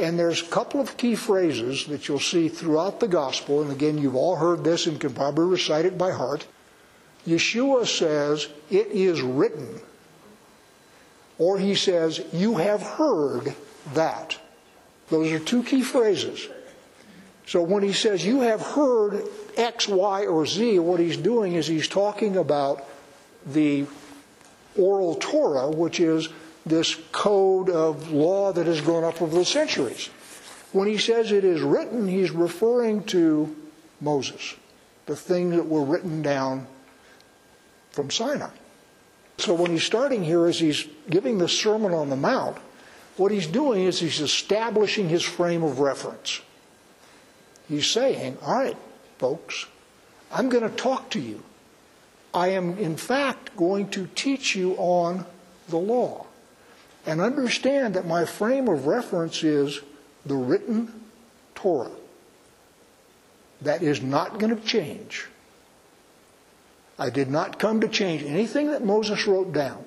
And 0.00 0.16
there's 0.16 0.42
a 0.42 0.46
couple 0.46 0.80
of 0.80 0.96
key 0.96 1.16
phrases 1.16 1.86
that 1.86 2.06
you'll 2.06 2.20
see 2.20 2.48
throughout 2.48 3.00
the 3.00 3.08
gospel, 3.08 3.62
and 3.62 3.72
again, 3.72 3.98
you've 3.98 4.14
all 4.14 4.36
heard 4.36 4.62
this 4.62 4.86
and 4.86 5.00
can 5.00 5.12
probably 5.12 5.46
recite 5.46 5.86
it 5.86 5.98
by 5.98 6.12
heart. 6.12 6.46
Yeshua 7.26 7.86
says, 7.86 8.46
It 8.70 8.88
is 8.88 9.20
written. 9.20 9.80
Or 11.38 11.58
he 11.58 11.74
says, 11.74 12.20
You 12.32 12.56
have 12.56 12.82
heard 12.82 13.54
that. 13.94 14.38
Those 15.08 15.32
are 15.32 15.38
two 15.38 15.64
key 15.64 15.82
phrases. 15.82 16.48
So 17.46 17.62
when 17.62 17.82
he 17.82 17.92
says, 17.92 18.24
You 18.24 18.42
have 18.42 18.60
heard 18.60 19.24
X, 19.56 19.88
Y, 19.88 20.26
or 20.26 20.46
Z, 20.46 20.78
what 20.78 21.00
he's 21.00 21.16
doing 21.16 21.54
is 21.54 21.66
he's 21.66 21.88
talking 21.88 22.36
about 22.36 22.86
the 23.46 23.86
oral 24.78 25.16
Torah, 25.16 25.70
which 25.70 26.00
is 26.00 26.28
this 26.64 26.96
code 27.12 27.70
of 27.70 28.10
law 28.10 28.52
that 28.52 28.66
has 28.66 28.80
grown 28.80 29.04
up 29.04 29.20
over 29.20 29.36
the 29.36 29.44
centuries. 29.44 30.06
When 30.72 30.86
he 30.86 30.98
says 30.98 31.32
it 31.32 31.44
is 31.44 31.62
written, 31.62 32.06
he's 32.06 32.30
referring 32.30 33.04
to 33.04 33.54
Moses, 34.00 34.54
the 35.06 35.16
things 35.16 35.56
that 35.56 35.66
were 35.66 35.84
written 35.84 36.22
down 36.22 36.66
from 37.90 38.10
Sinai. 38.10 38.50
So 39.38 39.54
when 39.54 39.70
he's 39.70 39.84
starting 39.84 40.24
here, 40.24 40.46
as 40.46 40.58
he's 40.58 40.86
giving 41.08 41.38
the 41.38 41.48
Sermon 41.48 41.92
on 41.92 42.10
the 42.10 42.16
Mount, 42.16 42.58
what 43.16 43.32
he's 43.32 43.46
doing 43.46 43.84
is 43.84 43.98
he's 43.98 44.20
establishing 44.20 45.08
his 45.08 45.22
frame 45.22 45.62
of 45.62 45.78
reference. 45.80 46.40
He's 47.68 47.86
saying, 47.86 48.38
All 48.42 48.54
right, 48.54 48.76
folks, 49.18 49.66
I'm 50.32 50.48
going 50.48 50.68
to 50.68 50.76
talk 50.76 51.10
to 51.10 51.20
you. 51.20 51.42
I 52.38 52.50
am, 52.50 52.78
in 52.78 52.96
fact, 52.96 53.56
going 53.56 53.88
to 53.90 54.06
teach 54.14 54.54
you 54.54 54.76
on 54.76 55.26
the 55.68 55.76
law. 55.76 56.26
And 57.04 57.20
understand 57.20 57.94
that 57.94 58.06
my 58.06 58.24
frame 58.24 58.68
of 58.68 58.86
reference 58.86 59.42
is 59.42 59.80
the 60.24 60.36
written 60.36 61.02
Torah. 61.56 61.90
That 63.62 63.82
is 63.82 64.00
not 64.00 64.38
going 64.38 64.56
to 64.56 64.62
change. 64.62 65.26
I 66.96 67.10
did 67.10 67.28
not 67.28 67.58
come 67.58 67.80
to 67.80 67.88
change 67.88 68.22
anything 68.22 68.70
that 68.70 68.84
Moses 68.84 69.26
wrote 69.26 69.52
down. 69.52 69.84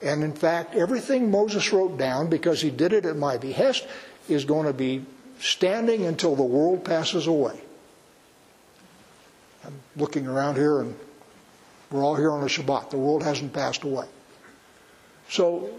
And 0.00 0.24
in 0.24 0.32
fact, 0.32 0.74
everything 0.74 1.30
Moses 1.30 1.70
wrote 1.70 1.98
down, 1.98 2.30
because 2.30 2.62
he 2.62 2.70
did 2.70 2.94
it 2.94 3.04
at 3.04 3.16
my 3.16 3.36
behest, 3.36 3.86
is 4.26 4.46
going 4.46 4.64
to 4.64 4.72
be 4.72 5.04
standing 5.38 6.06
until 6.06 6.34
the 6.34 6.42
world 6.42 6.82
passes 6.82 7.26
away. 7.26 7.60
I'm 9.68 9.80
looking 9.96 10.26
around 10.26 10.56
here 10.56 10.80
and 10.80 10.98
we're 11.90 12.02
all 12.02 12.16
here 12.16 12.30
on 12.30 12.42
a 12.42 12.46
Shabbat. 12.46 12.90
The 12.90 12.96
world 12.96 13.22
hasn't 13.22 13.52
passed 13.52 13.84
away. 13.84 14.06
So 15.28 15.70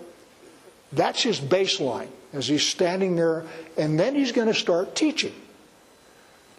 that's 0.91 1.21
his 1.23 1.39
baseline 1.39 2.09
as 2.33 2.47
he's 2.47 2.65
standing 2.67 3.15
there, 3.15 3.45
and 3.77 3.99
then 3.99 4.13
he's 4.13 4.31
going 4.31 4.47
to 4.47 4.53
start 4.53 4.95
teaching. 4.95 5.33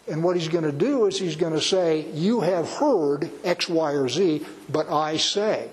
And 0.09 0.23
what 0.23 0.35
he's 0.35 0.49
going 0.49 0.65
to 0.65 0.73
do 0.73 1.05
is 1.05 1.17
he's 1.17 1.37
going 1.37 1.53
to 1.53 1.61
say, 1.61 2.05
You 2.11 2.41
have 2.41 2.69
heard 2.69 3.29
X, 3.45 3.69
Y, 3.69 3.91
or 3.93 4.09
Z, 4.09 4.45
but 4.69 4.89
I 4.89 5.17
say. 5.17 5.69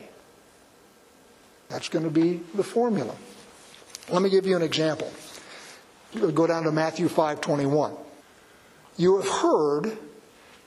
That's 1.68 1.88
going 1.88 2.04
to 2.04 2.10
be 2.10 2.40
the 2.54 2.62
formula. 2.62 3.14
Let 4.10 4.22
me 4.22 4.30
give 4.30 4.46
you 4.46 4.54
an 4.54 4.62
example. 4.62 5.12
Go 6.14 6.46
down 6.46 6.62
to 6.62 6.72
Matthew 6.72 7.08
5:21. 7.08 7.98
You 8.96 9.20
have 9.20 9.28
heard 9.28 9.98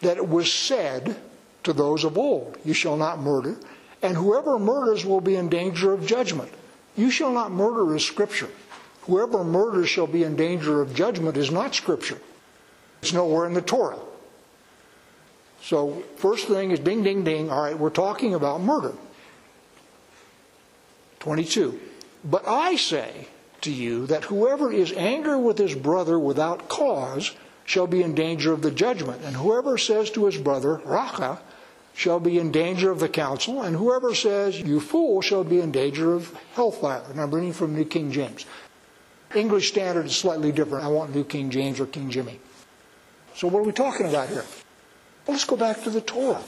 that 0.01 0.17
it 0.17 0.27
was 0.27 0.51
said 0.51 1.15
to 1.63 1.73
those 1.73 2.03
of 2.03 2.17
old, 2.17 2.57
You 2.65 2.73
shall 2.73 2.97
not 2.97 3.19
murder, 3.19 3.57
and 4.01 4.17
whoever 4.17 4.57
murders 4.57 5.05
will 5.05 5.21
be 5.21 5.35
in 5.35 5.49
danger 5.49 5.93
of 5.93 6.05
judgment. 6.05 6.51
You 6.95 7.11
shall 7.11 7.31
not 7.31 7.51
murder 7.51 7.95
is 7.95 8.05
Scripture. 8.05 8.49
Whoever 9.03 9.43
murders 9.43 9.89
shall 9.89 10.07
be 10.07 10.23
in 10.23 10.35
danger 10.35 10.81
of 10.81 10.93
judgment 10.93 11.37
is 11.37 11.51
not 11.51 11.73
Scripture. 11.75 12.19
It's 13.01 13.13
nowhere 13.13 13.45
in 13.45 13.53
the 13.53 13.61
Torah. 13.61 13.99
So, 15.63 16.03
first 16.17 16.47
thing 16.47 16.71
is 16.71 16.79
ding, 16.79 17.03
ding, 17.03 17.23
ding. 17.23 17.51
All 17.51 17.61
right, 17.61 17.77
we're 17.77 17.89
talking 17.89 18.33
about 18.33 18.61
murder. 18.61 18.93
22. 21.19 21.79
But 22.23 22.47
I 22.47 22.75
say 22.75 23.27
to 23.61 23.71
you 23.71 24.07
that 24.07 24.25
whoever 24.25 24.71
is 24.71 24.91
angry 24.93 25.37
with 25.37 25.57
his 25.57 25.75
brother 25.75 26.17
without 26.17 26.67
cause 26.67 27.35
shall 27.71 27.87
be 27.87 28.03
in 28.03 28.13
danger 28.13 28.51
of 28.51 28.61
the 28.61 28.69
judgment. 28.69 29.21
And 29.23 29.37
whoever 29.37 29.77
says 29.77 30.11
to 30.11 30.25
his 30.25 30.37
brother, 30.37 30.81
Raca, 30.83 31.39
shall 31.93 32.19
be 32.19 32.37
in 32.37 32.51
danger 32.51 32.91
of 32.91 32.99
the 32.99 33.07
council. 33.07 33.61
And 33.61 33.77
whoever 33.77 34.13
says, 34.13 34.59
You 34.59 34.81
fool, 34.81 35.21
shall 35.21 35.45
be 35.45 35.61
in 35.61 35.71
danger 35.71 36.13
of 36.13 36.37
hellfire. 36.53 37.03
And 37.09 37.21
I'm 37.21 37.33
reading 37.33 37.53
from 37.53 37.73
New 37.73 37.85
King 37.85 38.11
James. 38.11 38.45
English 39.33 39.69
Standard 39.69 40.07
is 40.07 40.15
slightly 40.17 40.51
different. 40.51 40.83
I 40.83 40.89
want 40.89 41.15
New 41.15 41.23
King 41.23 41.49
James 41.49 41.79
or 41.79 41.85
King 41.85 42.09
Jimmy. 42.09 42.41
So, 43.35 43.47
what 43.47 43.61
are 43.61 43.63
we 43.63 43.71
talking 43.71 44.09
about 44.09 44.27
here? 44.27 44.43
Well, 45.25 45.35
let's 45.35 45.45
go 45.45 45.55
back 45.55 45.81
to 45.83 45.89
the 45.89 46.01
Torah. 46.01 46.43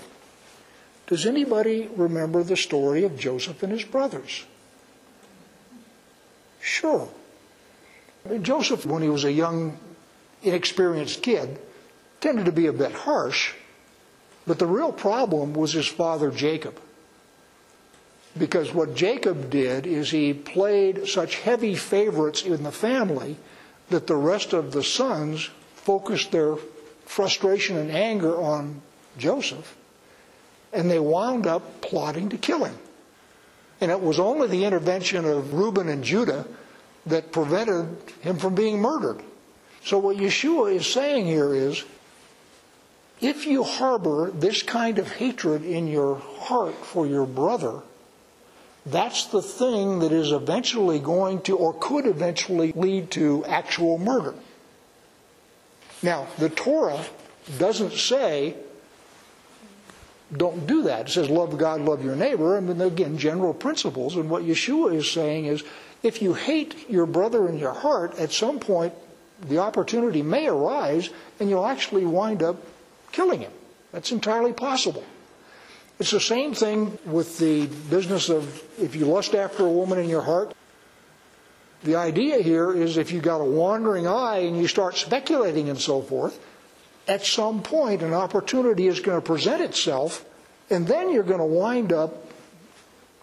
Does 1.08 1.26
anybody 1.26 1.90
remember 1.96 2.44
the 2.44 2.58
story 2.58 3.06
of 3.06 3.18
Joseph 3.18 3.64
and 3.64 3.72
his 3.72 3.86
brothers? 3.86 4.44
Sure. 6.60 7.08
Joseph, 8.42 8.86
when 8.86 9.02
he 9.02 9.10
was 9.10 9.24
a 9.24 9.32
young, 9.32 9.78
inexperienced 10.44 11.22
kid, 11.22 11.60
tended 12.22 12.46
to 12.46 12.52
be 12.52 12.68
a 12.68 12.74
bit 12.74 12.92
harsh, 12.92 13.54
but 14.46 14.60
the 14.60 14.68
real 14.68 14.92
problem 14.92 15.54
was 15.54 15.74
his 15.74 15.88
father 15.88 16.32
Jacob. 16.32 16.80
Because 18.38 18.74
what 18.74 18.96
Jacob 18.96 19.50
did 19.50 19.86
is 19.86 20.10
he 20.10 20.34
played 20.34 21.08
such 21.08 21.40
heavy 21.40 21.76
favorites 21.76 22.42
in 22.44 22.64
the 22.64 22.72
family 22.72 23.38
that 23.90 24.08
the 24.08 24.16
rest 24.16 24.54
of 24.54 24.72
the 24.72 24.84
sons 24.84 25.50
focused 25.76 26.32
their 26.32 26.56
frustration 27.06 27.78
and 27.78 27.92
anger 27.92 28.36
on 28.36 28.82
Joseph, 29.18 29.76
and 30.72 30.90
they 30.90 31.00
wound 31.00 31.46
up 31.46 31.82
plotting 31.82 32.30
to 32.30 32.38
kill 32.38 32.64
him. 32.64 32.78
And 33.80 33.92
it 33.92 34.02
was 34.02 34.20
only 34.20 34.48
the 34.48 34.66
intervention 34.66 35.26
of 35.26 35.54
Reuben 35.54 35.90
and 35.90 36.04
Judah 36.04 36.46
that 37.06 37.32
prevented 37.32 37.98
him 38.22 38.38
from 38.38 38.56
being 38.56 38.80
murdered. 38.80 39.22
So, 39.86 39.98
what 39.98 40.18
Yeshua 40.18 40.76
is 40.76 40.88
saying 40.88 41.26
here 41.26 41.54
is 41.54 41.84
if 43.20 43.46
you 43.46 43.64
harbor 43.64 44.32
this 44.32 44.64
kind 44.64 44.98
of 44.98 45.12
hatred 45.12 45.64
in 45.64 45.88
your 45.88 46.16
heart 46.16 46.76
for 46.76 47.06
your 47.06 47.26
brother, 47.26 47.82
that's 48.86 49.26
the 49.26 49.42
thing 49.42 50.00
that 50.00 50.12
is 50.12 50.32
eventually 50.32 51.00
going 51.00 51.42
to, 51.44 51.58
or 51.58 51.74
could 51.74 52.06
eventually 52.06 52.74
lead 52.74 53.12
to 53.12 53.46
actual 53.46 53.98
murder. 53.98 54.34
Now, 56.02 56.28
the 56.38 56.50
Torah 56.50 57.04
doesn't 57.58 57.94
say 57.94 58.56
don't 60.36 60.66
do 60.66 60.84
that. 60.84 61.08
It 61.08 61.12
says 61.12 61.30
love 61.30 61.58
God, 61.58 61.82
love 61.82 62.04
your 62.04 62.16
neighbor. 62.16 62.58
I 62.58 62.60
mean, 62.60 62.82
again, 62.82 63.18
general 63.18 63.54
principles. 63.54 64.16
And 64.16 64.30
what 64.30 64.44
Yeshua 64.44 64.96
is 64.96 65.12
saying 65.12 65.46
is 65.46 65.64
if 66.02 66.22
you 66.22 66.34
hate 66.34 66.90
your 66.90 67.06
brother 67.06 67.48
in 67.48 67.60
your 67.60 67.74
heart, 67.74 68.18
at 68.18 68.32
some 68.32 68.60
point 68.60 68.94
the 69.42 69.60
opportunity 69.60 70.22
may 70.22 70.48
arise 70.48 71.10
and 71.40 71.50
you'll 71.50 71.66
actually 71.66 72.06
wind 72.06 72.44
up 72.44 72.58
killing 73.12 73.42
him. 73.42 73.52
That's 73.92 74.12
entirely 74.12 74.54
possible. 74.54 75.04
It's 76.00 76.12
the 76.12 76.20
same 76.20 76.54
thing 76.54 76.98
with 77.06 77.38
the 77.38 77.68
business 77.90 78.30
of 78.30 78.64
if 78.80 78.96
you 78.96 79.06
lust 79.06 79.36
after 79.36 79.66
a 79.66 79.72
woman 79.72 80.00
in 80.00 80.10
your 80.10 80.24
heart. 80.24 80.54
The 81.84 81.96
idea 81.96 82.42
here 82.42 82.74
is 82.74 82.98
if 82.98 83.12
you've 83.12 83.24
got 83.24 83.42
a 83.42 83.46
wandering 83.46 84.08
eye 84.08 84.40
and 84.40 84.58
you 84.58 84.68
start 84.68 84.96
speculating 84.96 85.70
and 85.70 85.80
so 85.80 86.02
forth, 86.02 86.40
at 87.08 87.26
some 87.26 87.62
point 87.62 88.02
an 88.02 88.14
opportunity 88.14 88.88
is 88.88 89.02
going 89.02 89.18
to 89.18 89.26
present 89.26 89.62
itself, 89.62 90.26
and 90.70 90.88
then 90.88 91.12
you're 91.12 91.24
going 91.24 91.40
to 91.40 91.46
wind 91.46 91.92
up 91.92 92.26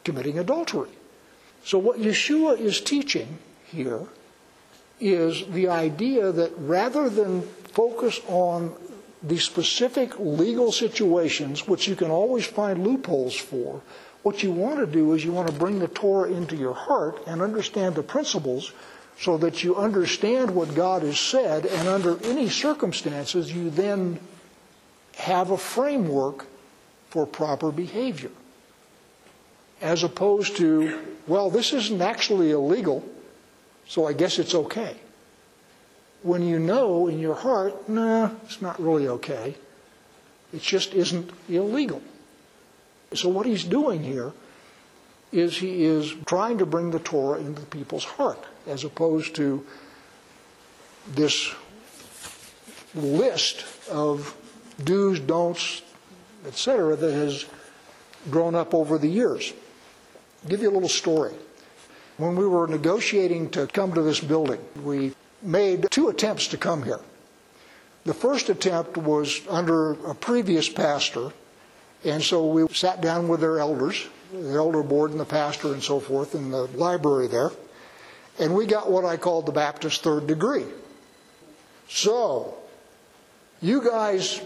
committing 0.05 0.39
adultery. 0.39 0.91
So, 1.65 1.79
what 1.79 1.99
Yeshua 1.99 2.59
is 2.59 2.81
teaching 2.81 3.39
here 3.65 4.07
is 5.01 5.47
the 5.49 5.69
idea 5.69 6.31
that 6.31 6.53
rather 6.59 7.09
than 7.09 7.43
focus 7.73 8.21
on 8.29 8.75
the 9.23 9.39
specific 9.39 10.19
legal 10.19 10.73
situations, 10.73 11.67
which 11.67 11.89
you 11.89 11.97
can 11.97 12.11
always 12.11 12.47
find 12.47 12.87
loopholes 12.87 13.35
for, 13.35 13.81
what 14.23 14.43
you 14.43 14.53
want 14.53 14.79
to 14.79 14.87
do 14.87 15.15
is 15.15 15.25
you 15.25 15.33
want 15.33 15.49
to 15.49 15.55
bring 15.55 15.79
the 15.79 15.89
Torah 15.89 16.31
into 16.31 16.57
your 16.57 16.75
heart 16.75 17.23
and 17.27 17.41
understand 17.41 17.95
the 17.95 18.03
principles 18.03 18.73
so 19.19 19.37
that 19.39 19.63
you 19.63 19.77
understand 19.77 20.51
what 20.51 20.75
God 20.75 21.03
has 21.03 21.19
said, 21.19 21.67
and 21.67 21.89
under 21.89 22.23
any 22.25 22.49
circumstances, 22.49 23.53
you 23.53 23.69
then 23.71 24.19
have 25.17 25.51
a 25.51 25.59
framework 25.59 26.47
for 27.11 27.27
proper 27.27 27.71
behavior. 27.71 28.31
As 29.83 30.03
opposed 30.05 30.57
to, 30.57 31.01
well, 31.27 31.51
this 31.51 31.73
isn't 31.73 32.01
actually 32.01 32.51
illegal, 32.53 33.05
so 33.91 34.07
I 34.07 34.13
guess 34.13 34.39
it's 34.39 34.55
okay. 34.55 34.95
When 36.23 36.43
you 36.43 36.61
know 36.61 37.09
in 37.09 37.19
your 37.19 37.35
heart, 37.35 37.89
nah, 37.89 38.31
it's 38.45 38.63
not 38.63 38.81
really 38.81 39.09
okay, 39.09 39.57
it 40.53 40.63
just 40.63 40.95
isn't 40.95 41.29
illegal. 41.49 42.01
So, 43.15 43.29
what 43.29 43.47
he's 43.47 43.65
doing 43.65 44.05
here 44.05 44.33
is 45.33 45.57
he 45.57 45.83
is 45.83 46.15
trying 46.27 46.59
to 46.59 46.67
bring 46.67 46.93
the 46.93 47.01
Torah 47.01 47.41
into 47.41 47.61
the 47.61 47.67
people's 47.67 48.05
heart, 48.05 48.39
as 48.69 48.85
opposed 48.85 49.35
to 49.35 49.67
this 51.09 51.53
list 52.95 53.65
of 53.91 54.37
do's, 54.85 55.19
don'ts, 55.19 55.83
etc., 56.47 56.95
that 56.95 57.13
has 57.13 57.45
grown 58.31 58.55
up 58.55 58.73
over 58.73 58.99
the 58.99 59.09
years. 59.09 59.53
I'll 60.45 60.51
give 60.51 60.63
you 60.63 60.71
a 60.71 60.75
little 60.75 60.89
story. 60.89 61.35
When 62.21 62.37
we 62.37 62.47
were 62.47 62.67
negotiating 62.67 63.49
to 63.53 63.67
come 63.67 63.95
to 63.95 64.03
this 64.03 64.21
building, 64.21 64.61
we 64.85 65.15
made 65.41 65.91
two 65.91 66.11
attempts 66.11 66.49
to 66.49 66.59
come 66.59 66.83
here. 66.83 67.01
The 68.05 68.13
first 68.13 68.51
attempt 68.51 68.99
was 68.99 69.41
under 69.49 69.93
a 70.07 70.15
previous 70.15 70.69
pastor, 70.69 71.33
and 72.05 72.23
so 72.23 72.47
we 72.47 72.69
sat 72.75 73.01
down 73.01 73.27
with 73.29 73.41
their 73.41 73.59
elders 73.59 74.07
the 74.35 74.55
elder 74.55 74.83
board 74.83 75.13
and 75.13 75.19
the 75.19 75.25
pastor 75.25 75.73
and 75.73 75.83
so 75.83 75.99
forth 75.99 76.35
in 76.35 76.51
the 76.51 76.67
library 76.77 77.27
there. 77.27 77.53
And 78.39 78.55
we 78.55 78.67
got 78.67 78.91
what 78.91 79.07
I 79.07 79.17
called 79.17 79.47
the 79.47 79.53
Baptist 79.53 80.03
third 80.03 80.27
degree. 80.27 80.67
So, 81.89 82.55
you 83.63 83.83
guys 83.83 84.43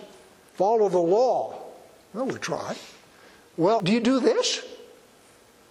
follow 0.54 0.88
the 0.88 0.98
law. 0.98 1.60
Well, 2.12 2.26
we 2.26 2.38
try. 2.38 2.76
Well, 3.56 3.80
do 3.80 3.90
you 3.90 4.00
do 4.00 4.20
this? 4.20 4.64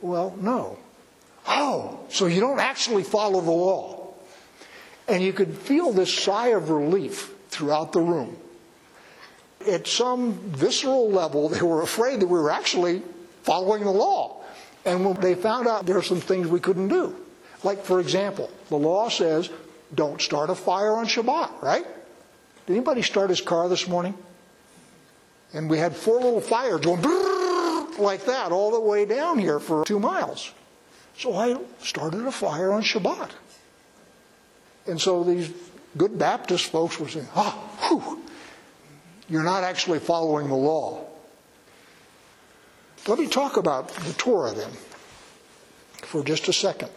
Well, 0.01 0.35
no. 0.39 0.77
Oh, 1.47 1.99
so 2.09 2.25
you 2.25 2.39
don't 2.39 2.59
actually 2.59 3.03
follow 3.03 3.41
the 3.41 3.51
law. 3.51 4.13
And 5.07 5.21
you 5.21 5.33
could 5.33 5.57
feel 5.57 5.91
this 5.91 6.13
sigh 6.13 6.49
of 6.49 6.69
relief 6.69 7.33
throughout 7.49 7.91
the 7.91 7.99
room. 7.99 8.37
At 9.67 9.87
some 9.87 10.33
visceral 10.33 11.09
level, 11.09 11.49
they 11.49 11.61
were 11.61 11.81
afraid 11.81 12.19
that 12.19 12.27
we 12.27 12.39
were 12.39 12.51
actually 12.51 13.01
following 13.43 13.83
the 13.83 13.91
law. 13.91 14.41
And 14.85 15.05
when 15.05 15.19
they 15.21 15.35
found 15.35 15.67
out 15.67 15.85
there 15.85 15.97
are 15.97 16.03
some 16.03 16.19
things 16.19 16.47
we 16.47 16.59
couldn't 16.59 16.89
do. 16.89 17.15
Like, 17.63 17.83
for 17.83 17.99
example, 17.99 18.49
the 18.69 18.77
law 18.77 19.09
says 19.09 19.49
don't 19.93 20.21
start 20.21 20.49
a 20.49 20.55
fire 20.55 20.93
on 20.93 21.05
Shabbat, 21.05 21.61
right? 21.61 21.85
Did 22.65 22.73
anybody 22.73 23.01
start 23.01 23.29
his 23.29 23.41
car 23.41 23.69
this 23.69 23.87
morning? 23.87 24.15
And 25.53 25.69
we 25.69 25.77
had 25.77 25.95
four 25.95 26.15
little 26.15 26.41
fires 26.41 26.81
going 26.81 27.01
like 27.99 28.25
that 28.25 28.51
all 28.51 28.71
the 28.71 28.79
way 28.79 29.05
down 29.05 29.37
here 29.37 29.59
for 29.59 29.85
two 29.85 29.99
miles. 29.99 30.51
So 31.17 31.35
I 31.35 31.57
started 31.79 32.25
a 32.25 32.31
fire 32.31 32.71
on 32.71 32.81
Shabbat. 32.81 33.29
And 34.87 34.99
so 34.99 35.23
these 35.23 35.51
good 35.97 36.17
Baptist 36.17 36.71
folks 36.71 36.99
were 36.99 37.07
saying, 37.07 37.27
ah, 37.35 37.53
whew, 37.87 38.23
you're 39.29 39.43
not 39.43 39.63
actually 39.63 39.99
following 39.99 40.47
the 40.47 40.55
law. 40.55 41.05
Let 43.07 43.19
me 43.19 43.27
talk 43.27 43.57
about 43.57 43.89
the 43.89 44.13
Torah 44.13 44.53
then 44.53 44.71
for 46.01 46.23
just 46.23 46.47
a 46.47 46.53
second. 46.53 46.89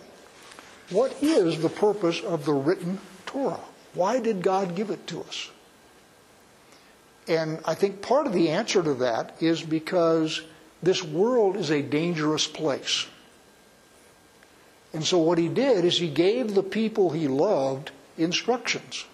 What 0.91 1.23
is 1.23 1.61
the 1.61 1.69
purpose 1.69 2.21
of 2.21 2.45
the 2.45 2.53
written 2.53 3.01
Torah? 3.27 3.61
Why 3.95 4.21
did 4.21 4.43
God 4.43 4.77
give 4.77 4.91
it 4.91 5.07
to 5.09 5.21
us? 5.23 5.51
And 7.29 7.59
I 7.65 7.75
think 7.75 8.03
part 8.03 8.27
of 8.27 8.33
the 8.33 8.51
answer 8.51 8.83
to 8.83 8.95
that 8.95 9.43
is 9.43 9.63
because 9.63 10.43
this 10.83 11.03
world 11.03 11.57
is 11.57 11.71
a 11.71 11.83
dangerous 11.83 12.47
place. 12.47 13.07
And 14.97 15.05
so 15.05 15.19
what 15.19 15.37
he 15.37 15.49
did 15.49 15.85
is 15.85 15.99
he 15.99 16.09
gave 16.09 16.55
the 16.55 16.63
people 16.63 17.11
he 17.11 17.29
loved 17.29 17.91
instructions. 18.17 19.05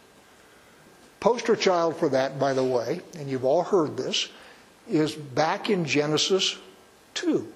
Poster 1.19 1.57
child 1.57 1.97
for 1.97 2.09
that, 2.11 2.39
by 2.39 2.53
the 2.53 2.63
way, 2.63 3.01
and 3.19 3.29
you've 3.29 3.45
all 3.45 3.65
heard 3.65 3.97
this, 3.97 4.29
is 4.89 5.13
back 5.13 5.71
in 5.71 5.85
Genesis 5.85 6.57
2. 7.15 7.53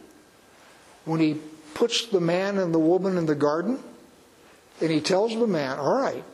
When 1.04 1.20
he 1.20 1.34
puts 1.74 2.06
the 2.06 2.18
man 2.18 2.58
and 2.58 2.74
the 2.74 2.80
woman 2.80 3.16
in 3.16 3.26
the 3.26 3.36
garden, 3.36 3.78
and 4.80 4.90
he 4.90 5.00
tells 5.00 5.32
the 5.32 5.46
man, 5.46 5.78
All 5.78 5.96
right, 5.96 6.24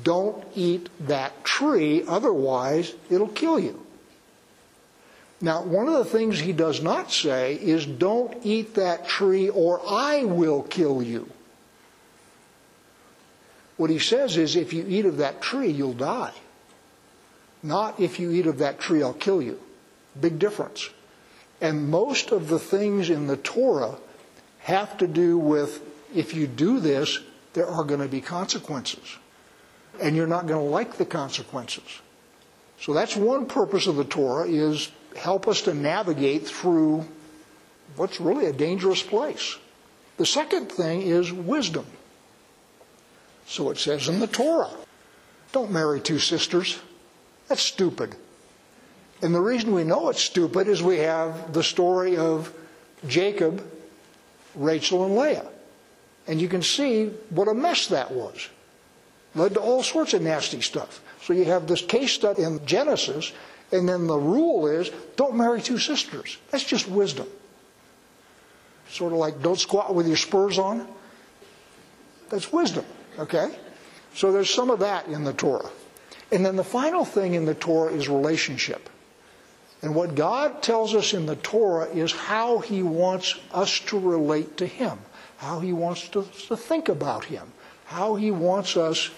don't 0.00 0.44
eat 0.54 0.88
that 1.08 1.42
tree, 1.42 2.04
otherwise 2.06 2.94
it'll 3.10 3.26
kill 3.26 3.58
you. 3.58 3.84
Now, 5.40 5.62
one 5.62 5.88
of 5.88 5.94
the 5.94 6.04
things 6.04 6.40
he 6.40 6.52
does 6.52 6.82
not 6.82 7.12
say 7.12 7.54
is, 7.54 7.86
Don't 7.86 8.34
eat 8.44 8.74
that 8.74 9.06
tree 9.06 9.48
or 9.48 9.80
I 9.86 10.24
will 10.24 10.62
kill 10.62 11.02
you. 11.02 11.30
What 13.76 13.90
he 13.90 14.00
says 14.00 14.36
is, 14.36 14.56
If 14.56 14.72
you 14.72 14.84
eat 14.88 15.06
of 15.06 15.18
that 15.18 15.40
tree, 15.40 15.70
you'll 15.70 15.92
die. 15.92 16.32
Not 17.62 17.98
if 18.00 18.18
you 18.18 18.30
eat 18.30 18.46
of 18.46 18.58
that 18.58 18.78
tree, 18.78 19.02
I'll 19.02 19.12
kill 19.12 19.42
you. 19.42 19.60
Big 20.20 20.38
difference. 20.38 20.90
And 21.60 21.88
most 21.88 22.30
of 22.30 22.48
the 22.48 22.58
things 22.58 23.10
in 23.10 23.26
the 23.26 23.36
Torah 23.36 23.96
have 24.60 24.96
to 24.98 25.06
do 25.06 25.38
with 25.38 25.82
if 26.14 26.34
you 26.34 26.46
do 26.46 26.80
this, 26.80 27.18
there 27.52 27.66
are 27.66 27.84
going 27.84 28.00
to 28.00 28.08
be 28.08 28.20
consequences. 28.20 29.16
And 30.00 30.14
you're 30.14 30.28
not 30.28 30.46
going 30.46 30.60
to 30.60 30.70
like 30.70 30.96
the 30.96 31.04
consequences. 31.04 32.00
So 32.80 32.94
that's 32.94 33.16
one 33.16 33.46
purpose 33.46 33.86
of 33.86 33.96
the 33.96 34.04
Torah 34.04 34.48
is 34.48 34.90
help 35.18 35.48
us 35.48 35.62
to 35.62 35.74
navigate 35.74 36.46
through 36.46 37.04
what's 37.96 38.20
really 38.20 38.46
a 38.46 38.52
dangerous 38.52 39.02
place. 39.02 39.56
The 40.16 40.26
second 40.26 40.70
thing 40.70 41.02
is 41.02 41.32
wisdom. 41.32 41.86
So 43.46 43.70
it 43.70 43.78
says 43.78 44.08
in 44.08 44.20
the 44.20 44.26
Torah, 44.26 44.70
don't 45.52 45.70
marry 45.70 46.00
two 46.00 46.18
sisters. 46.18 46.78
That's 47.48 47.62
stupid. 47.62 48.14
And 49.22 49.34
the 49.34 49.40
reason 49.40 49.74
we 49.74 49.84
know 49.84 50.10
it's 50.10 50.22
stupid 50.22 50.68
is 50.68 50.82
we 50.82 50.98
have 50.98 51.52
the 51.52 51.62
story 51.62 52.16
of 52.16 52.52
Jacob, 53.06 53.64
Rachel, 54.54 55.04
and 55.06 55.16
Leah. 55.16 55.46
And 56.26 56.40
you 56.40 56.48
can 56.48 56.62
see 56.62 57.06
what 57.30 57.48
a 57.48 57.54
mess 57.54 57.88
that 57.88 58.10
was. 58.10 58.48
Led 59.34 59.54
to 59.54 59.60
all 59.60 59.82
sorts 59.82 60.14
of 60.14 60.22
nasty 60.22 60.60
stuff. 60.60 61.00
So 61.22 61.32
you 61.32 61.44
have 61.46 61.66
this 61.66 61.82
case 61.82 62.12
study 62.12 62.42
in 62.42 62.64
Genesis, 62.66 63.32
and 63.72 63.88
then 63.88 64.06
the 64.06 64.18
rule 64.18 64.66
is 64.66 64.90
don't 65.16 65.36
marry 65.36 65.60
two 65.60 65.78
sisters. 65.78 66.38
That's 66.50 66.64
just 66.64 66.88
wisdom. 66.88 67.26
Sort 68.88 69.12
of 69.12 69.18
like 69.18 69.42
don't 69.42 69.58
squat 69.58 69.94
with 69.94 70.06
your 70.06 70.16
spurs 70.16 70.58
on. 70.58 70.86
That's 72.30 72.52
wisdom, 72.52 72.84
okay? 73.18 73.54
So 74.14 74.32
there's 74.32 74.52
some 74.52 74.70
of 74.70 74.80
that 74.80 75.06
in 75.06 75.24
the 75.24 75.32
Torah. 75.32 75.70
And 76.30 76.44
then 76.44 76.56
the 76.56 76.64
final 76.64 77.04
thing 77.04 77.34
in 77.34 77.44
the 77.44 77.54
Torah 77.54 77.92
is 77.92 78.08
relationship. 78.08 78.88
And 79.80 79.94
what 79.94 80.14
God 80.14 80.62
tells 80.62 80.94
us 80.94 81.14
in 81.14 81.26
the 81.26 81.36
Torah 81.36 81.86
is 81.86 82.12
how 82.12 82.58
He 82.58 82.82
wants 82.82 83.36
us 83.52 83.78
to 83.80 83.98
relate 83.98 84.56
to 84.58 84.66
Him, 84.66 84.98
how 85.36 85.60
He 85.60 85.72
wants 85.72 86.08
to, 86.08 86.24
to 86.48 86.56
think 86.56 86.88
about 86.88 87.24
Him, 87.24 87.52
how 87.86 88.16
He 88.16 88.30
wants 88.30 88.76
us 88.76 89.10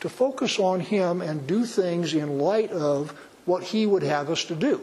to 0.00 0.08
focus 0.08 0.58
on 0.58 0.80
Him 0.80 1.20
and 1.22 1.46
do 1.46 1.64
things 1.64 2.14
in 2.14 2.38
light 2.38 2.70
of 2.70 3.18
what 3.46 3.62
He 3.62 3.86
would 3.86 4.02
have 4.02 4.28
us 4.28 4.44
to 4.44 4.54
do. 4.54 4.80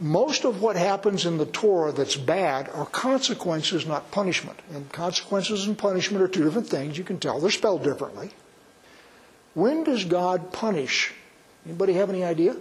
Most 0.00 0.44
of 0.44 0.62
what 0.62 0.76
happens 0.76 1.26
in 1.26 1.38
the 1.38 1.46
Torah 1.46 1.92
that's 1.92 2.16
bad 2.16 2.68
are 2.68 2.86
consequences, 2.86 3.84
not 3.84 4.10
punishment. 4.12 4.58
And 4.72 4.90
consequences 4.92 5.66
and 5.66 5.76
punishment 5.76 6.22
are 6.22 6.28
two 6.28 6.44
different 6.44 6.68
things. 6.68 6.96
You 6.96 7.04
can 7.04 7.18
tell 7.18 7.40
they're 7.40 7.50
spelled 7.50 7.82
differently. 7.82 8.30
When 9.54 9.82
does 9.82 10.04
God 10.04 10.52
punish? 10.52 11.12
Anybody 11.66 11.94
have 11.94 12.10
any 12.10 12.22
idea? 12.22 12.56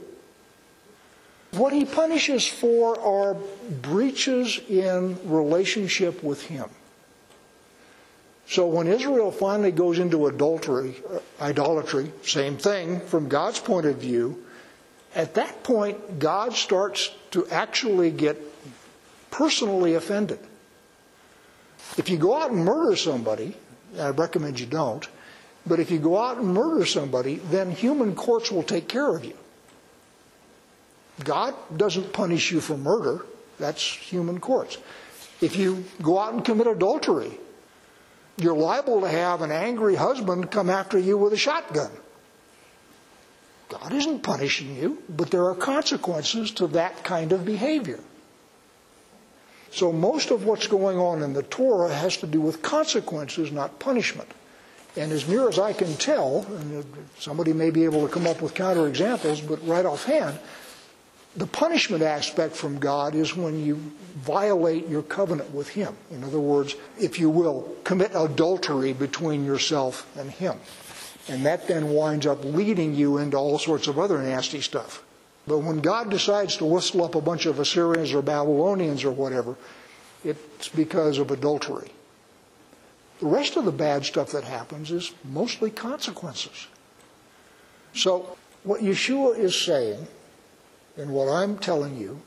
What 1.51 1.73
he 1.73 1.85
punishes 1.85 2.47
for 2.47 2.99
are 2.99 3.35
breaches 3.69 4.59
in 4.67 5.17
relationship 5.29 6.23
with 6.23 6.41
him. 6.41 6.69
So 8.47 8.65
when 8.65 8.87
Israel 8.87 9.31
finally 9.31 9.71
goes 9.71 9.99
into 9.99 10.27
adultery, 10.27 10.95
uh, 11.09 11.19
idolatry, 11.41 12.11
same 12.23 12.57
thing 12.57 13.01
from 13.01 13.27
God's 13.27 13.59
point 13.59 13.85
of 13.85 13.97
view, 13.97 14.45
at 15.15 15.35
that 15.35 15.63
point 15.63 16.19
God 16.19 16.53
starts 16.53 17.11
to 17.31 17.47
actually 17.47 18.11
get 18.11 18.41
personally 19.31 19.95
offended. 19.95 20.39
If 21.97 22.09
you 22.09 22.17
go 22.17 22.35
out 22.35 22.51
and 22.51 22.65
murder 22.65 22.95
somebody, 22.95 23.55
I 23.97 24.09
recommend 24.09 24.59
you 24.59 24.65
don't, 24.65 25.07
but 25.65 25.79
if 25.79 25.91
you 25.91 25.99
go 25.99 26.17
out 26.17 26.37
and 26.37 26.53
murder 26.53 26.85
somebody, 26.85 27.35
then 27.35 27.71
human 27.71 28.15
courts 28.15 28.51
will 28.51 28.63
take 28.63 28.87
care 28.87 29.15
of 29.15 29.25
you. 29.25 29.35
God 31.23 31.55
doesn't 31.75 32.13
punish 32.13 32.51
you 32.51 32.61
for 32.61 32.77
murder. 32.77 33.25
That's 33.59 33.81
human 33.81 34.39
courts. 34.39 34.77
If 35.41 35.55
you 35.55 35.85
go 36.01 36.19
out 36.19 36.33
and 36.33 36.45
commit 36.45 36.67
adultery, 36.67 37.31
you're 38.37 38.55
liable 38.55 39.01
to 39.01 39.09
have 39.09 39.41
an 39.41 39.51
angry 39.51 39.95
husband 39.95 40.51
come 40.51 40.69
after 40.69 40.99
you 40.99 41.17
with 41.17 41.33
a 41.33 41.37
shotgun. 41.37 41.91
God 43.69 43.93
isn't 43.93 44.23
punishing 44.23 44.75
you, 44.77 45.03
but 45.09 45.29
there 45.29 45.45
are 45.45 45.55
consequences 45.55 46.51
to 46.51 46.67
that 46.67 47.03
kind 47.03 47.31
of 47.33 47.45
behavior. 47.45 47.99
So 49.71 49.91
most 49.91 50.31
of 50.31 50.45
what's 50.45 50.67
going 50.67 50.97
on 50.97 51.21
in 51.21 51.33
the 51.33 51.43
Torah 51.43 51.93
has 51.93 52.17
to 52.17 52.27
do 52.27 52.39
with 52.39 52.61
consequences, 52.61 53.51
not 53.51 53.79
punishment. 53.79 54.29
And 54.95 55.11
as 55.11 55.27
near 55.27 55.47
as 55.47 55.59
I 55.59 55.73
can 55.73 55.93
tell, 55.95 56.45
and 56.49 56.85
somebody 57.19 57.53
may 57.53 57.69
be 57.69 57.83
able 57.83 58.07
to 58.07 58.11
come 58.11 58.25
up 58.25 58.41
with 58.41 58.55
counterexamples, 58.55 59.47
but 59.47 59.65
right 59.67 59.85
offhand, 59.85 60.39
the 61.35 61.45
punishment 61.45 62.01
aspect 62.01 62.55
from 62.55 62.79
God 62.79 63.13
is 63.13 63.35
when 63.35 63.63
you 63.63 63.75
violate 64.15 64.87
your 64.87 65.03
covenant 65.03 65.53
with 65.53 65.69
Him. 65.69 65.95
In 66.09 66.23
other 66.23 66.39
words, 66.39 66.75
if 66.99 67.19
you 67.19 67.29
will, 67.29 67.75
commit 67.83 68.11
adultery 68.15 68.93
between 68.93 69.45
yourself 69.45 70.09
and 70.17 70.31
Him. 70.31 70.57
And 71.29 71.45
that 71.45 71.67
then 71.67 71.89
winds 71.89 72.25
up 72.25 72.43
leading 72.43 72.95
you 72.95 73.17
into 73.17 73.37
all 73.37 73.59
sorts 73.59 73.87
of 73.87 73.99
other 73.99 74.21
nasty 74.21 74.61
stuff. 74.61 75.03
But 75.45 75.59
when 75.59 75.79
God 75.79 76.09
decides 76.09 76.57
to 76.57 76.65
whistle 76.65 77.03
up 77.03 77.15
a 77.15 77.21
bunch 77.21 77.45
of 77.45 77.59
Assyrians 77.59 78.13
or 78.13 78.21
Babylonians 78.21 79.03
or 79.03 79.11
whatever, 79.11 79.55
it's 80.23 80.67
because 80.69 81.17
of 81.17 81.31
adultery. 81.31 81.91
The 83.19 83.27
rest 83.27 83.55
of 83.55 83.65
the 83.65 83.71
bad 83.71 84.05
stuff 84.05 84.31
that 84.31 84.43
happens 84.43 84.91
is 84.91 85.13
mostly 85.23 85.71
consequences. 85.71 86.67
So, 87.93 88.37
what 88.63 88.81
Yeshua 88.81 89.37
is 89.39 89.59
saying 89.59 90.07
and 90.97 91.11
what 91.11 91.29
I'm 91.29 91.57
telling 91.57 91.97
you, 91.97 92.21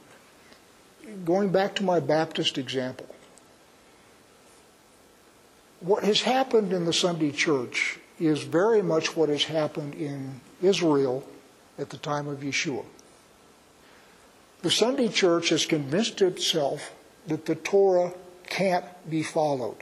going 1.24 1.50
back 1.50 1.76
to 1.76 1.84
my 1.84 2.00
Baptist 2.00 2.58
example, 2.58 3.06
what 5.80 6.02
has 6.02 6.22
happened 6.22 6.72
in 6.72 6.86
the 6.86 6.92
Sunday 6.92 7.30
church 7.30 7.99
is 8.20 8.42
very 8.42 8.82
much 8.82 9.16
what 9.16 9.28
has 9.28 9.44
happened 9.44 9.94
in 9.94 10.40
Israel 10.62 11.26
at 11.78 11.90
the 11.90 11.96
time 11.96 12.28
of 12.28 12.40
Yeshua. 12.40 12.84
The 14.62 14.70
Sunday 14.70 15.08
church 15.08 15.48
has 15.48 15.64
convinced 15.64 16.20
itself 16.20 16.92
that 17.26 17.46
the 17.46 17.54
Torah 17.54 18.12
can't 18.46 18.84
be 19.08 19.22
followed. 19.22 19.76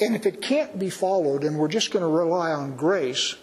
And 0.00 0.14
if 0.14 0.26
it 0.26 0.42
can't 0.42 0.78
be 0.78 0.90
followed 0.90 1.44
and 1.44 1.58
we're 1.58 1.68
just 1.68 1.92
going 1.92 2.02
to 2.02 2.08
rely 2.08 2.50
on 2.52 2.76
grace, 2.76 3.36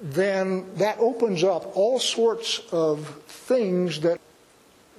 then 0.00 0.66
that 0.76 0.98
opens 0.98 1.44
up 1.44 1.76
all 1.76 1.98
sorts 1.98 2.60
of 2.72 3.22
things 3.26 4.00
that, 4.00 4.20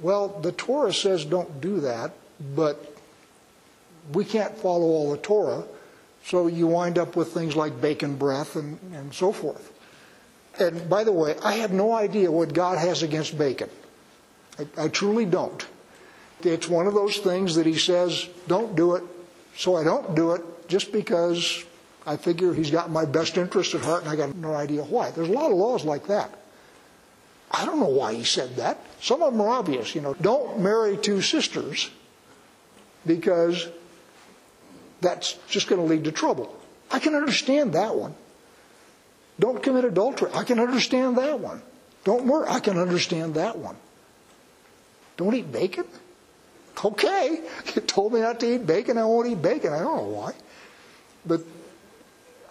well, 0.02 0.28
the 0.28 0.52
Torah 0.52 0.94
says 0.94 1.26
don't 1.26 1.62
do 1.62 1.82
that, 1.82 2.14
but 2.56 2.96
we 4.14 4.26
can't 4.26 4.56
follow 4.58 4.86
all 4.86 5.12
the 5.12 5.18
Torah, 5.18 5.64
so 6.26 6.48
you 6.48 6.68
wind 6.68 6.98
up 6.98 7.16
with 7.16 7.34
things 7.34 7.56
like 7.56 7.80
bacon 7.80 8.16
breath 8.16 8.56
and, 8.56 8.80
and 8.94 9.14
so 9.14 9.32
forth. 9.32 9.72
And 10.60 10.90
by 10.90 11.04
the 11.04 11.12
way, 11.12 11.36
I 11.44 11.56
have 11.56 11.72
no 11.72 11.94
idea 11.94 12.32
what 12.32 12.54
God 12.54 12.78
has 12.78 13.04
against 13.04 13.38
bacon. 13.38 13.70
I, 14.58 14.86
I 14.86 14.88
truly 14.88 15.26
don't. 15.26 15.66
It's 16.42 16.68
one 16.68 16.88
of 16.88 16.94
those 16.94 17.18
things 17.18 17.56
that 17.56 17.66
He 17.66 17.78
says, 17.78 18.28
don't 18.48 18.76
do 18.76 18.96
it, 18.96 19.04
so 19.56 19.76
I 19.76 19.84
don't 19.84 20.16
do 20.16 20.32
it 20.32 20.42
just 20.68 20.92
because 20.92 21.64
I 22.06 22.18
figure 22.18 22.54
he's 22.54 22.72
got 22.72 22.90
my 22.90 23.06
best 23.06 23.38
interest 23.38 23.76
at 23.76 23.82
heart 23.82 24.04
and 24.04 24.12
I 24.12 24.16
got 24.16 24.36
no 24.36 24.54
idea 24.54 24.84
why. 24.84 25.12
There's 25.12 25.30
a 25.30 25.32
lot 25.32 25.52
of 25.52 25.58
laws 25.58 25.86
like 25.86 26.08
that. 26.08 26.30
I 27.52 27.66
don't 27.66 27.80
know 27.80 27.88
why 27.90 28.14
he 28.14 28.24
said 28.24 28.56
that. 28.58 28.80
Some 29.02 29.22
of 29.22 29.32
them 29.32 29.42
are 29.42 29.50
obvious, 29.50 29.96
you 29.96 30.02
know. 30.02 30.14
Don't 30.16 30.60
marry 30.60 30.98
two 30.98 31.22
sisters 31.22 31.90
because 33.06 33.68
that's 35.06 35.34
just 35.48 35.68
going 35.68 35.80
to 35.82 35.88
lead 35.88 36.04
to 36.06 36.12
trouble. 36.12 36.56
I 36.92 37.00
can 37.00 37.16
understand 37.16 37.74
that 37.74 37.96
one. 37.96 38.16
Don't 39.40 39.62
commit 39.62 39.86
adultery. 39.86 40.32
I 40.34 40.44
can 40.44 40.60
understand 40.60 41.18
that 41.18 41.40
one. 41.40 41.62
Don't 42.04 42.26
murder. 42.26 42.50
I 42.50 42.60
can 42.60 42.78
understand 42.78 43.36
that 43.36 43.58
one. 43.58 43.76
Don't 45.18 45.34
eat 45.36 45.52
bacon? 45.52 45.86
Okay. 46.84 47.42
You 47.76 47.82
told 47.82 48.14
me 48.14 48.22
not 48.22 48.40
to 48.42 48.56
eat 48.56 48.66
bacon. 48.66 48.98
I 48.98 49.06
won't 49.06 49.28
eat 49.28 49.42
bacon. 49.42 49.74
I 49.74 49.80
don't 49.80 49.98
know 49.98 50.04
why. 50.04 50.34
But 51.26 51.42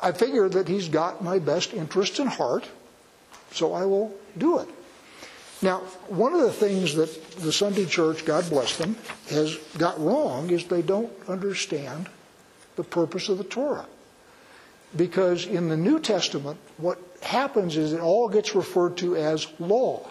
I 0.03 0.13
figure 0.13 0.49
that 0.49 0.69
he's 0.69 0.89
got 0.89 1.23
my 1.23 1.39
best 1.39 1.73
interest 1.73 2.19
in 2.19 2.27
heart, 2.27 2.69
so 3.53 3.73
I 3.73 3.85
will 3.87 4.15
do 4.37 4.59
it. 4.59 4.69
Now, 5.63 5.79
one 6.09 6.35
of 6.35 6.41
the 6.41 6.53
things 6.53 6.95
that 6.97 7.37
the 7.37 7.53
Sunday 7.53 7.87
church, 7.87 8.25
God 8.25 8.49
bless 8.51 8.77
them, 8.77 8.97
has 9.31 9.57
got 9.79 9.99
wrong 9.99 10.51
is 10.51 10.65
they 10.65 10.83
don't 10.83 11.13
understand 11.29 12.09
the 12.77 12.85
purpose 12.85 13.29
of 13.29 13.39
the 13.39 13.45
Torah. 13.45 13.87
Because 14.97 15.47
in 15.47 15.69
the 15.69 15.77
New 15.77 15.99
Testament, 15.99 16.59
what 16.77 16.99
happens 17.23 17.77
is 17.77 17.93
it 17.93 18.01
all 18.01 18.29
gets 18.29 18.55
referred 18.55 18.97
to 18.99 19.17
as 19.17 19.47
law. 19.59 20.09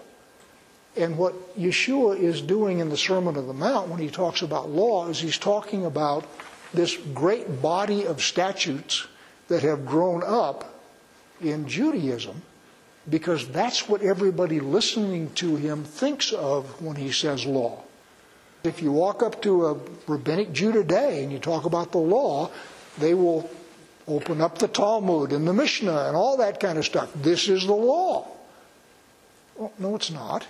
And 0.95 1.17
what 1.17 1.57
Yeshua 1.57 2.19
is 2.19 2.41
doing 2.41 2.79
in 2.79 2.89
the 2.89 2.97
Sermon 2.97 3.37
on 3.37 3.47
the 3.47 3.53
Mount 3.53 3.89
when 3.89 3.99
he 3.99 4.09
talks 4.09 4.41
about 4.41 4.69
law 4.69 5.07
is 5.07 5.19
he's 5.19 5.37
talking 5.37 5.85
about 5.85 6.25
this 6.73 6.97
great 7.13 7.61
body 7.61 8.05
of 8.05 8.21
statutes 8.21 9.07
that 9.47 9.63
have 9.63 9.85
grown 9.85 10.23
up 10.23 10.81
in 11.41 11.67
Judaism 11.67 12.41
because 13.09 13.47
that's 13.49 13.89
what 13.89 14.01
everybody 14.01 14.59
listening 14.59 15.29
to 15.35 15.55
him 15.55 15.83
thinks 15.83 16.31
of 16.31 16.81
when 16.81 16.95
he 16.95 17.11
says 17.11 17.45
law. 17.45 17.83
If 18.63 18.81
you 18.81 18.93
walk 18.93 19.21
up 19.21 19.41
to 19.41 19.65
a 19.65 19.79
rabbinic 20.07 20.53
Jew 20.53 20.71
today 20.71 21.21
and 21.21 21.31
you 21.31 21.39
talk 21.39 21.65
about 21.65 21.91
the 21.91 21.97
law, 21.97 22.49
they 22.97 23.13
will 23.13 23.49
open 24.07 24.39
up 24.39 24.57
the 24.57 24.69
Talmud 24.69 25.33
and 25.33 25.45
the 25.45 25.53
Mishnah 25.53 26.05
and 26.07 26.15
all 26.15 26.37
that 26.37 26.61
kind 26.61 26.77
of 26.77 26.85
stuff. 26.85 27.11
This 27.13 27.49
is 27.49 27.65
the 27.65 27.73
law. 27.73 28.27
Well, 29.57 29.73
no, 29.77 29.95
it's 29.95 30.11
not. 30.11 30.47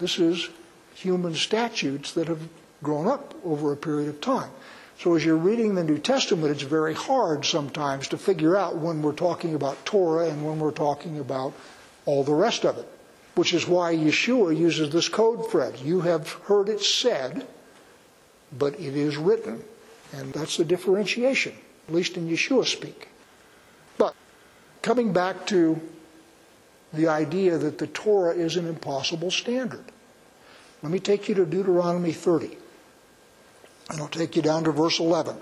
This 0.00 0.18
is 0.18 0.48
human 0.94 1.34
statutes 1.34 2.12
that 2.14 2.26
have 2.26 2.40
grown 2.82 3.06
up 3.06 3.34
over 3.44 3.72
a 3.72 3.76
period 3.76 4.08
of 4.08 4.20
time. 4.20 4.50
So 4.98 5.14
as 5.14 5.24
you're 5.24 5.36
reading 5.36 5.74
the 5.74 5.84
New 5.84 5.98
Testament, 5.98 6.50
it's 6.50 6.62
very 6.62 6.94
hard 6.94 7.44
sometimes 7.44 8.08
to 8.08 8.18
figure 8.18 8.56
out 8.56 8.76
when 8.76 9.02
we're 9.02 9.12
talking 9.12 9.54
about 9.54 9.84
Torah 9.84 10.28
and 10.28 10.44
when 10.44 10.58
we're 10.58 10.72
talking 10.72 11.18
about 11.18 11.52
all 12.04 12.24
the 12.24 12.34
rest 12.34 12.64
of 12.64 12.78
it. 12.78 12.88
Which 13.34 13.52
is 13.52 13.66
why 13.66 13.94
Yeshua 13.94 14.56
uses 14.56 14.90
this 14.90 15.08
code 15.08 15.50
phrase. 15.50 15.82
You 15.82 16.00
have 16.02 16.30
heard 16.44 16.68
it 16.68 16.80
said, 16.80 17.46
but 18.56 18.74
it 18.74 18.96
is 18.96 19.16
written. 19.16 19.62
And 20.12 20.32
that's 20.32 20.56
the 20.56 20.64
differentiation, 20.64 21.54
at 21.88 21.94
least 21.94 22.16
in 22.16 22.28
Yeshua 22.28 22.64
speak. 22.64 23.08
But 23.98 24.14
coming 24.82 25.12
back 25.12 25.46
to 25.48 25.80
the 26.92 27.08
idea 27.08 27.58
that 27.58 27.78
the 27.78 27.88
Torah 27.88 28.34
is 28.34 28.56
an 28.56 28.68
impossible 28.68 29.32
standard. 29.32 29.84
Let 30.82 30.92
me 30.92 31.00
take 31.00 31.28
you 31.28 31.34
to 31.36 31.46
Deuteronomy 31.46 32.12
30. 32.12 32.56
And 33.90 34.00
I'll 34.00 34.08
take 34.08 34.36
you 34.36 34.42
down 34.42 34.64
to 34.64 34.70
verse 34.70 35.00
11. 35.00 35.36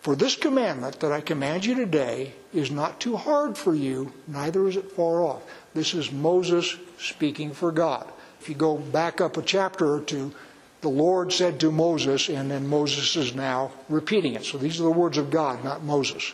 For 0.00 0.14
this 0.14 0.36
commandment 0.36 1.00
that 1.00 1.12
I 1.12 1.20
command 1.20 1.64
you 1.64 1.74
today 1.74 2.34
is 2.52 2.70
not 2.70 3.00
too 3.00 3.16
hard 3.16 3.58
for 3.58 3.74
you, 3.74 4.12
neither 4.28 4.68
is 4.68 4.76
it 4.76 4.92
far 4.92 5.22
off. 5.22 5.42
This 5.74 5.94
is 5.94 6.12
Moses 6.12 6.76
speaking 6.98 7.52
for 7.52 7.72
God. 7.72 8.06
If 8.40 8.48
you 8.48 8.54
go 8.54 8.76
back 8.76 9.20
up 9.20 9.36
a 9.36 9.42
chapter 9.42 9.92
or 9.92 10.00
two, 10.00 10.32
the 10.80 10.88
Lord 10.88 11.32
said 11.32 11.58
to 11.60 11.72
Moses, 11.72 12.28
and 12.28 12.50
then 12.50 12.68
Moses 12.68 13.16
is 13.16 13.34
now 13.34 13.72
repeating 13.88 14.34
it. 14.34 14.44
So 14.44 14.58
these 14.58 14.78
are 14.80 14.84
the 14.84 14.90
words 14.90 15.18
of 15.18 15.30
God, 15.30 15.64
not 15.64 15.82
Moses. 15.82 16.32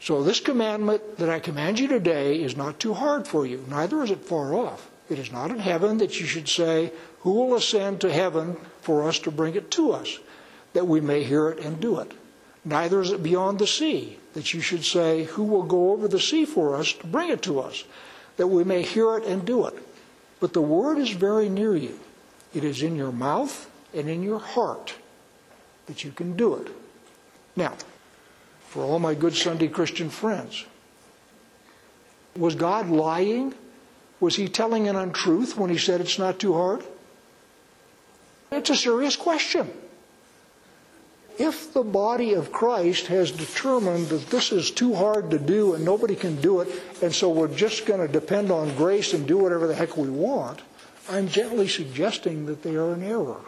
So 0.00 0.22
this 0.22 0.40
commandment 0.40 1.18
that 1.18 1.28
I 1.28 1.40
command 1.40 1.80
you 1.80 1.88
today 1.88 2.40
is 2.40 2.56
not 2.56 2.78
too 2.78 2.94
hard 2.94 3.26
for 3.26 3.44
you, 3.44 3.64
neither 3.68 4.02
is 4.02 4.10
it 4.10 4.24
far 4.24 4.54
off. 4.54 4.88
It 5.10 5.18
is 5.18 5.32
not 5.32 5.50
in 5.50 5.58
heaven 5.58 5.98
that 5.98 6.20
you 6.20 6.26
should 6.26 6.48
say, 6.48 6.92
Who 7.20 7.32
will 7.32 7.56
ascend 7.56 8.00
to 8.02 8.12
heaven 8.12 8.56
for 8.80 9.08
us 9.08 9.18
to 9.20 9.32
bring 9.32 9.56
it 9.56 9.70
to 9.72 9.90
us, 9.92 10.20
that 10.72 10.86
we 10.86 11.00
may 11.00 11.24
hear 11.24 11.48
it 11.48 11.58
and 11.58 11.80
do 11.80 11.98
it? 11.98 12.12
Neither 12.64 13.00
is 13.00 13.10
it 13.10 13.22
beyond 13.22 13.58
the 13.58 13.66
sea 13.66 14.18
that 14.34 14.52
you 14.52 14.60
should 14.60 14.84
say, 14.84 15.24
Who 15.24 15.44
will 15.44 15.62
go 15.62 15.92
over 15.92 16.08
the 16.08 16.20
sea 16.20 16.44
for 16.44 16.76
us 16.76 16.92
to 16.94 17.06
bring 17.06 17.30
it 17.30 17.42
to 17.42 17.60
us, 17.60 17.84
that 18.36 18.48
we 18.48 18.64
may 18.64 18.82
hear 18.82 19.16
it 19.16 19.24
and 19.24 19.44
do 19.44 19.66
it? 19.66 19.74
But 20.40 20.52
the 20.52 20.62
word 20.62 20.98
is 20.98 21.10
very 21.10 21.48
near 21.48 21.76
you. 21.76 21.98
It 22.54 22.64
is 22.64 22.82
in 22.82 22.96
your 22.96 23.12
mouth 23.12 23.70
and 23.94 24.08
in 24.08 24.22
your 24.22 24.38
heart 24.38 24.94
that 25.86 26.04
you 26.04 26.10
can 26.10 26.36
do 26.36 26.54
it. 26.54 26.68
Now, 27.56 27.74
for 28.68 28.82
all 28.82 28.98
my 28.98 29.14
good 29.14 29.34
Sunday 29.34 29.68
Christian 29.68 30.10
friends, 30.10 30.64
was 32.36 32.54
God 32.54 32.88
lying? 32.88 33.54
Was 34.20 34.36
he 34.36 34.48
telling 34.48 34.88
an 34.88 34.96
untruth 34.96 35.56
when 35.56 35.70
he 35.70 35.78
said 35.78 36.00
it's 36.00 36.18
not 36.18 36.38
too 36.38 36.54
hard? 36.54 36.84
It's 38.52 38.70
a 38.70 38.76
serious 38.76 39.16
question. 39.16 39.70
If 41.40 41.72
the 41.72 41.82
body 41.82 42.34
of 42.34 42.52
Christ 42.52 43.06
has 43.06 43.32
determined 43.32 44.08
that 44.10 44.28
this 44.28 44.52
is 44.52 44.70
too 44.70 44.94
hard 44.94 45.30
to 45.30 45.38
do 45.38 45.72
and 45.72 45.82
nobody 45.82 46.14
can 46.14 46.36
do 46.36 46.60
it, 46.60 46.68
and 47.00 47.14
so 47.14 47.30
we're 47.30 47.48
just 47.48 47.86
going 47.86 48.06
to 48.06 48.12
depend 48.12 48.50
on 48.50 48.76
grace 48.76 49.14
and 49.14 49.26
do 49.26 49.38
whatever 49.38 49.66
the 49.66 49.74
heck 49.74 49.96
we 49.96 50.10
want, 50.10 50.60
I'm 51.08 51.28
gently 51.28 51.66
suggesting 51.66 52.44
that 52.44 52.62
they 52.62 52.76
are 52.76 52.92
in 52.92 53.02
error. 53.02 53.40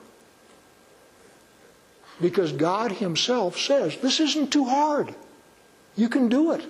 Because 2.18 2.52
God 2.52 2.92
Himself 2.92 3.58
says, 3.58 3.98
this 3.98 4.20
isn't 4.20 4.50
too 4.50 4.64
hard. 4.64 5.14
You 5.94 6.08
can 6.08 6.30
do 6.30 6.52
it. 6.52 6.64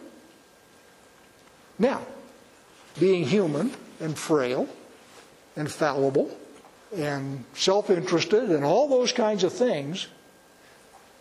Now, 1.78 2.02
being 2.98 3.22
human 3.22 3.70
and 4.00 4.18
frail 4.18 4.68
and 5.54 5.70
fallible 5.70 6.37
and 6.92 7.44
self 7.54 7.90
interested 7.90 8.50
and 8.50 8.64
all 8.64 8.88
those 8.88 9.12
kinds 9.12 9.44
of 9.44 9.52
things, 9.52 10.08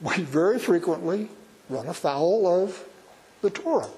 we 0.01 0.23
very 0.23 0.59
frequently 0.59 1.29
run 1.69 1.87
afoul 1.87 2.63
of 2.63 2.83
the 3.41 3.49
Torah. 3.49 3.89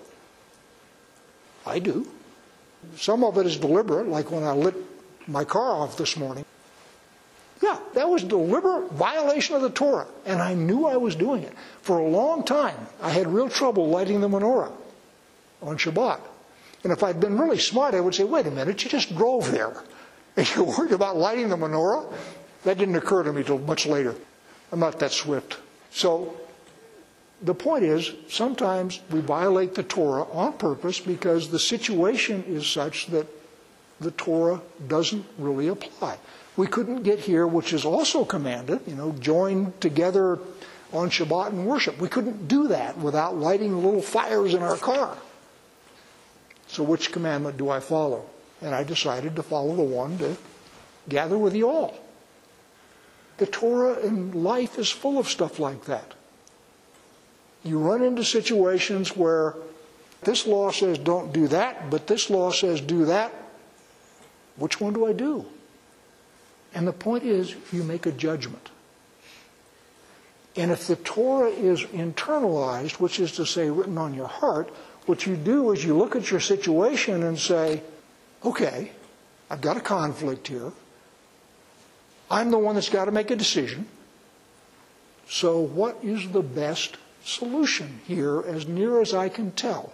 I 1.65 1.79
do. 1.79 2.07
Some 2.97 3.23
of 3.23 3.37
it 3.37 3.45
is 3.45 3.57
deliberate, 3.57 4.07
like 4.07 4.31
when 4.31 4.43
I 4.43 4.51
lit 4.51 4.75
my 5.27 5.45
car 5.45 5.71
off 5.71 5.97
this 5.97 6.17
morning. 6.17 6.45
Yeah, 7.61 7.79
that 7.93 8.09
was 8.09 8.23
deliberate 8.23 8.91
violation 8.91 9.55
of 9.55 9.61
the 9.61 9.69
Torah, 9.69 10.07
and 10.25 10.41
I 10.41 10.53
knew 10.53 10.85
I 10.85 10.97
was 10.97 11.15
doing 11.15 11.43
it. 11.43 11.53
For 11.81 11.97
a 11.97 12.07
long 12.07 12.43
time, 12.43 12.75
I 13.01 13.09
had 13.09 13.27
real 13.27 13.47
trouble 13.47 13.87
lighting 13.87 14.19
the 14.19 14.27
menorah 14.27 14.71
on 15.61 15.77
Shabbat. 15.77 16.19
And 16.83 16.91
if 16.91 17.01
I'd 17.03 17.21
been 17.21 17.37
really 17.39 17.59
smart, 17.59 17.95
I 17.95 18.01
would 18.01 18.13
say, 18.13 18.25
wait 18.25 18.45
a 18.47 18.51
minute, 18.51 18.83
you 18.83 18.89
just 18.89 19.15
drove 19.15 19.49
there. 19.49 19.81
And 20.35 20.53
you're 20.53 20.65
worried 20.65 20.91
about 20.91 21.15
lighting 21.15 21.47
the 21.47 21.55
menorah? 21.55 22.11
That 22.65 22.77
didn't 22.77 22.95
occur 22.95 23.23
to 23.23 23.31
me 23.31 23.43
till 23.43 23.59
much 23.59 23.85
later. 23.85 24.15
I'm 24.71 24.79
not 24.79 24.99
that 24.99 25.11
swift. 25.13 25.57
So 25.93 26.35
the 27.41 27.53
point 27.53 27.83
is, 27.83 28.11
sometimes 28.27 28.99
we 29.11 29.21
violate 29.21 29.75
the 29.75 29.83
Torah 29.83 30.23
on 30.23 30.53
purpose 30.53 30.99
because 30.99 31.49
the 31.49 31.59
situation 31.59 32.43
is 32.47 32.67
such 32.67 33.07
that 33.07 33.27
the 33.99 34.11
Torah 34.11 34.59
doesn't 34.87 35.25
really 35.37 35.67
apply. 35.67 36.17
We 36.57 36.67
couldn't 36.67 37.03
get 37.03 37.19
here, 37.19 37.45
which 37.45 37.73
is 37.73 37.85
also 37.85 38.25
commanded, 38.25 38.81
you 38.87 38.95
know, 38.95 39.11
join 39.13 39.73
together 39.79 40.39
on 40.91 41.09
Shabbat 41.09 41.49
and 41.49 41.65
worship. 41.65 41.99
We 41.99 42.09
couldn't 42.09 42.47
do 42.47 42.67
that 42.69 42.97
without 42.97 43.37
lighting 43.37 43.75
little 43.75 44.01
fires 44.01 44.53
in 44.53 44.61
our 44.61 44.77
car. 44.77 45.17
So 46.67 46.83
which 46.83 47.11
commandment 47.11 47.57
do 47.57 47.69
I 47.69 47.79
follow? 47.79 48.25
And 48.61 48.73
I 48.73 48.83
decided 48.83 49.35
to 49.35 49.43
follow 49.43 49.75
the 49.75 49.83
one 49.83 50.17
to 50.19 50.37
gather 51.07 51.37
with 51.37 51.55
you 51.55 51.69
all. 51.69 52.02
The 53.37 53.47
Torah 53.47 53.99
in 53.99 54.43
life 54.43 54.77
is 54.77 54.89
full 54.89 55.17
of 55.17 55.27
stuff 55.27 55.59
like 55.59 55.85
that. 55.85 56.13
You 57.63 57.79
run 57.79 58.03
into 58.03 58.23
situations 58.23 59.15
where 59.15 59.55
this 60.23 60.45
law 60.45 60.71
says 60.71 60.97
don't 60.97 61.33
do 61.33 61.47
that, 61.47 61.89
but 61.89 62.07
this 62.07 62.29
law 62.29 62.51
says 62.51 62.81
do 62.81 63.05
that. 63.05 63.33
Which 64.57 64.79
one 64.79 64.93
do 64.93 65.05
I 65.05 65.13
do? 65.13 65.45
And 66.73 66.87
the 66.87 66.93
point 66.93 67.23
is, 67.23 67.55
you 67.71 67.83
make 67.83 68.05
a 68.05 68.11
judgment. 68.11 68.69
And 70.55 70.71
if 70.71 70.87
the 70.87 70.95
Torah 70.95 71.49
is 71.49 71.81
internalized, 71.83 72.99
which 72.99 73.19
is 73.19 73.33
to 73.33 73.45
say, 73.45 73.69
written 73.69 73.97
on 73.97 74.13
your 74.13 74.27
heart, 74.27 74.69
what 75.05 75.25
you 75.25 75.35
do 75.35 75.71
is 75.71 75.83
you 75.83 75.97
look 75.97 76.15
at 76.15 76.29
your 76.29 76.39
situation 76.39 77.23
and 77.23 77.37
say, 77.37 77.81
okay, 78.45 78.91
I've 79.49 79.61
got 79.61 79.77
a 79.77 79.81
conflict 79.81 80.47
here. 80.47 80.71
I'm 82.33 82.49
the 82.49 82.57
one 82.57 82.73
that's 82.73 82.89
got 82.89 83.05
to 83.05 83.11
make 83.11 83.29
a 83.29 83.35
decision. 83.35 83.85
So, 85.29 85.59
what 85.59 85.99
is 86.03 86.31
the 86.31 86.41
best 86.41 86.97
solution 87.23 88.01
here, 88.07 88.41
as 88.41 88.67
near 88.67 89.01
as 89.01 89.13
I 89.13 89.29
can 89.29 89.51
tell? 89.51 89.93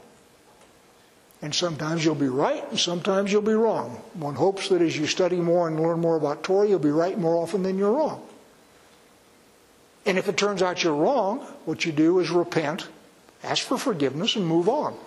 And 1.41 1.53
sometimes 1.53 2.05
you'll 2.05 2.15
be 2.15 2.29
right, 2.29 2.63
and 2.69 2.79
sometimes 2.79 3.29
you'll 3.29 3.41
be 3.41 3.53
wrong. 3.53 4.01
One 4.13 4.35
hopes 4.35 4.69
that 4.69 4.81
as 4.81 4.97
you 4.97 5.05
study 5.05 5.35
more 5.35 5.67
and 5.67 5.81
learn 5.81 5.99
more 5.99 6.15
about 6.15 6.43
Torah, 6.43 6.65
you'll 6.65 6.79
be 6.79 6.91
right 6.91 7.19
more 7.19 7.35
often 7.35 7.61
than 7.61 7.77
you're 7.77 7.91
wrong. 7.91 8.25
And 10.05 10.17
if 10.17 10.29
it 10.29 10.37
turns 10.37 10.61
out 10.61 10.81
you're 10.81 10.95
wrong, 10.95 11.39
what 11.65 11.85
you 11.85 11.91
do 11.91 12.19
is 12.19 12.29
repent, 12.29 12.87
ask 13.43 13.67
for 13.67 13.77
forgiveness, 13.77 14.37
and 14.37 14.47
move 14.47 14.69
on. 14.69 14.97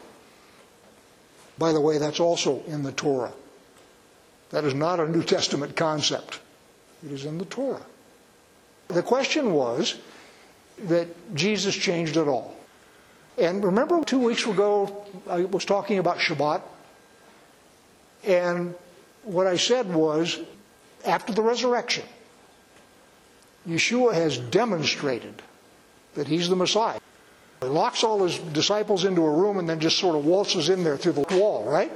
By 1.56 1.72
the 1.72 1.80
way, 1.80 1.96
that's 1.96 2.20
also 2.20 2.62
in 2.66 2.82
the 2.82 2.92
Torah. 2.92 3.32
That 4.50 4.64
is 4.64 4.74
not 4.74 5.00
a 5.00 5.08
New 5.08 5.22
Testament 5.22 5.76
concept. 5.76 6.38
It 7.04 7.10
is 7.10 7.24
in 7.24 7.38
the 7.38 7.44
Torah. 7.44 7.84
The 8.88 9.02
question 9.02 9.52
was 9.52 9.96
that 10.84 11.08
Jesus 11.34 11.74
changed 11.74 12.16
it 12.16 12.28
all. 12.28 12.54
And 13.38 13.64
remember, 13.64 14.04
two 14.04 14.18
weeks 14.18 14.46
ago, 14.46 15.04
I 15.28 15.44
was 15.44 15.64
talking 15.64 15.98
about 15.98 16.18
Shabbat. 16.18 16.62
And 18.24 18.74
what 19.24 19.46
I 19.46 19.56
said 19.56 19.92
was, 19.92 20.38
after 21.04 21.32
the 21.32 21.42
resurrection, 21.42 22.04
Yeshua 23.68 24.14
has 24.14 24.38
demonstrated 24.38 25.40
that 26.14 26.26
he's 26.26 26.48
the 26.48 26.56
Messiah. 26.56 27.00
He 27.62 27.68
locks 27.68 28.04
all 28.04 28.22
his 28.24 28.38
disciples 28.38 29.04
into 29.04 29.22
a 29.22 29.30
room 29.30 29.58
and 29.58 29.68
then 29.68 29.80
just 29.80 29.98
sort 29.98 30.16
of 30.16 30.26
waltzes 30.26 30.68
in 30.68 30.84
there 30.84 30.96
through 30.96 31.12
the 31.12 31.36
wall, 31.38 31.64
right? 31.64 31.92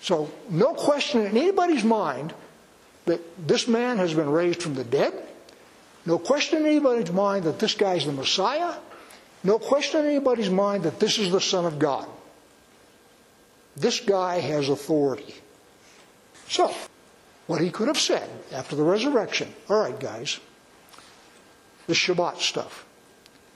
So, 0.00 0.30
no 0.48 0.74
question 0.74 1.26
in 1.26 1.36
anybody's 1.36 1.84
mind 1.84 2.32
that 3.06 3.20
this 3.46 3.66
man 3.66 3.98
has 3.98 4.14
been 4.14 4.30
raised 4.30 4.62
from 4.62 4.74
the 4.74 4.84
dead. 4.84 5.12
No 6.06 6.18
question 6.18 6.60
in 6.60 6.66
anybody's 6.66 7.10
mind 7.10 7.44
that 7.44 7.58
this 7.58 7.74
guy's 7.74 8.06
the 8.06 8.12
Messiah. 8.12 8.74
No 9.44 9.58
question 9.58 10.00
in 10.00 10.06
anybody's 10.06 10.50
mind 10.50 10.84
that 10.84 11.00
this 11.00 11.18
is 11.18 11.30
the 11.30 11.40
Son 11.40 11.64
of 11.64 11.78
God. 11.78 12.08
This 13.76 14.00
guy 14.00 14.38
has 14.40 14.68
authority. 14.68 15.34
So, 16.48 16.72
what 17.46 17.60
he 17.60 17.70
could 17.70 17.88
have 17.88 17.98
said 17.98 18.28
after 18.52 18.76
the 18.76 18.82
resurrection 18.82 19.52
all 19.68 19.80
right, 19.80 19.98
guys, 19.98 20.38
the 21.86 21.94
Shabbat 21.94 22.38
stuff. 22.38 22.84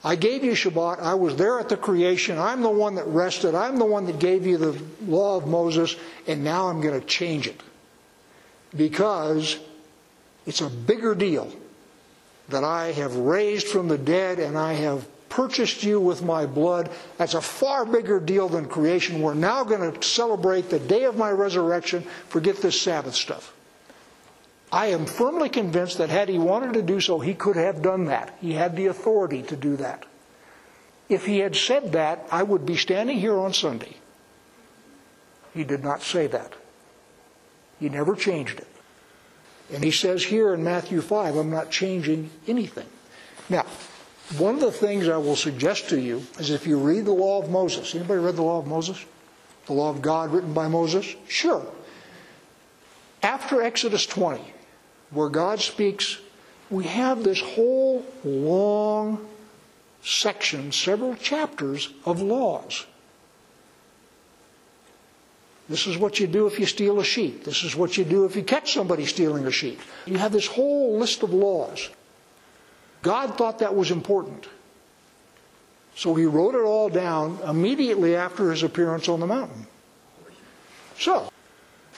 I 0.02 0.14
gave 0.14 0.44
you 0.44 0.52
Shabbat. 0.52 1.00
I 1.00 1.14
was 1.14 1.36
there 1.36 1.58
at 1.58 1.68
the 1.68 1.76
creation. 1.76 2.38
I'm 2.38 2.62
the 2.62 2.70
one 2.70 2.94
that 2.94 3.06
rested. 3.06 3.54
I'm 3.54 3.76
the 3.76 3.84
one 3.84 4.06
that 4.06 4.18
gave 4.18 4.46
you 4.46 4.56
the 4.56 4.80
law 5.04 5.36
of 5.36 5.46
Moses, 5.46 5.96
and 6.26 6.44
now 6.44 6.68
I'm 6.68 6.80
going 6.80 6.98
to 6.98 7.06
change 7.06 7.46
it. 7.46 7.60
Because 8.76 9.58
it's 10.46 10.60
a 10.60 10.68
bigger 10.68 11.14
deal 11.14 11.52
that 12.48 12.64
I 12.64 12.92
have 12.92 13.16
raised 13.16 13.68
from 13.68 13.88
the 13.88 13.98
dead 13.98 14.38
and 14.38 14.56
I 14.56 14.74
have 14.74 15.06
purchased 15.28 15.82
you 15.82 16.00
with 16.00 16.22
my 16.22 16.46
blood. 16.46 16.90
That's 17.18 17.34
a 17.34 17.40
far 17.40 17.84
bigger 17.84 18.20
deal 18.20 18.48
than 18.48 18.66
creation. 18.66 19.20
We're 19.20 19.34
now 19.34 19.64
going 19.64 19.92
to 19.92 20.02
celebrate 20.06 20.70
the 20.70 20.78
day 20.78 21.04
of 21.04 21.16
my 21.16 21.30
resurrection. 21.30 22.02
Forget 22.28 22.56
this 22.56 22.80
Sabbath 22.80 23.14
stuff. 23.14 23.52
I 24.72 24.86
am 24.86 25.06
firmly 25.06 25.48
convinced 25.48 25.98
that 25.98 26.10
had 26.10 26.28
he 26.28 26.38
wanted 26.38 26.74
to 26.74 26.82
do 26.82 27.00
so, 27.00 27.20
he 27.20 27.34
could 27.34 27.56
have 27.56 27.82
done 27.82 28.06
that. 28.06 28.36
He 28.40 28.52
had 28.52 28.76
the 28.76 28.86
authority 28.86 29.42
to 29.44 29.56
do 29.56 29.76
that. 29.76 30.04
If 31.08 31.26
he 31.26 31.38
had 31.38 31.54
said 31.54 31.92
that, 31.92 32.26
I 32.32 32.42
would 32.42 32.66
be 32.66 32.76
standing 32.76 33.18
here 33.18 33.38
on 33.38 33.52
Sunday. 33.52 33.96
He 35.54 35.64
did 35.64 35.84
not 35.84 36.02
say 36.02 36.26
that. 36.26 36.52
He 37.78 37.88
never 37.88 38.14
changed 38.14 38.58
it. 38.58 38.68
And 39.72 39.82
he 39.82 39.90
says 39.90 40.24
here 40.24 40.54
in 40.54 40.62
Matthew 40.62 41.00
5, 41.00 41.36
I'm 41.36 41.50
not 41.50 41.70
changing 41.70 42.30
anything. 42.46 42.86
Now, 43.48 43.66
one 44.38 44.54
of 44.54 44.60
the 44.60 44.72
things 44.72 45.08
I 45.08 45.16
will 45.16 45.36
suggest 45.36 45.88
to 45.90 46.00
you 46.00 46.22
is 46.38 46.50
if 46.50 46.66
you 46.66 46.78
read 46.78 47.04
the 47.04 47.12
law 47.12 47.42
of 47.42 47.50
Moses. 47.50 47.94
Anybody 47.94 48.20
read 48.20 48.36
the 48.36 48.42
law 48.42 48.58
of 48.58 48.66
Moses? 48.66 49.04
The 49.66 49.72
law 49.72 49.90
of 49.90 50.02
God 50.02 50.32
written 50.32 50.52
by 50.52 50.68
Moses? 50.68 51.14
Sure. 51.28 51.66
After 53.22 53.62
Exodus 53.62 54.06
20, 54.06 54.42
where 55.10 55.28
God 55.28 55.60
speaks, 55.60 56.18
we 56.70 56.84
have 56.84 57.22
this 57.22 57.40
whole 57.40 58.04
long 58.24 59.26
section, 60.02 60.70
several 60.70 61.14
chapters 61.16 61.92
of 62.04 62.22
laws. 62.22 62.86
This 65.68 65.86
is 65.86 65.98
what 65.98 66.20
you 66.20 66.26
do 66.26 66.46
if 66.46 66.60
you 66.60 66.66
steal 66.66 67.00
a 67.00 67.04
sheep. 67.04 67.44
This 67.44 67.64
is 67.64 67.74
what 67.74 67.96
you 67.96 68.04
do 68.04 68.24
if 68.24 68.36
you 68.36 68.42
catch 68.42 68.72
somebody 68.72 69.04
stealing 69.04 69.46
a 69.46 69.50
sheep. 69.50 69.80
You 70.04 70.16
have 70.18 70.32
this 70.32 70.46
whole 70.46 70.98
list 70.98 71.22
of 71.22 71.32
laws. 71.34 71.90
God 73.02 73.36
thought 73.36 73.58
that 73.58 73.74
was 73.74 73.90
important. 73.90 74.46
So 75.96 76.14
he 76.14 76.24
wrote 76.24 76.54
it 76.54 76.62
all 76.62 76.88
down 76.88 77.40
immediately 77.44 78.14
after 78.14 78.50
his 78.50 78.62
appearance 78.62 79.08
on 79.08 79.18
the 79.18 79.26
mountain. 79.26 79.66
So, 80.98 81.30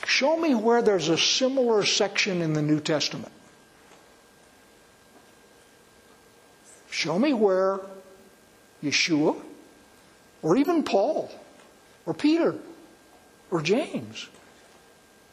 show 0.07 0.37
me 0.37 0.55
where 0.55 0.83
there's 0.83 1.09
a 1.09 1.19
similar 1.19 1.85
section 1.85 2.41
in 2.41 2.53
the 2.53 2.63
New 2.63 2.81
Testament. 2.81 3.33
Show 6.91 7.19
me 7.19 7.33
where 7.33 7.81
Y'shua, 8.83 9.41
or 10.43 10.57
even 10.57 10.83
Paul, 10.83 11.31
or 12.07 12.15
Peter, 12.15 12.55
or 13.51 13.63
James 13.63 14.29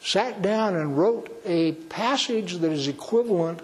sat 0.00 0.42
down 0.42 0.76
and 0.76 0.96
wrote 0.96 1.30
a 1.44 1.72
passage 1.72 2.58
that 2.58 2.70
is 2.70 2.88
equivalent 2.88 3.60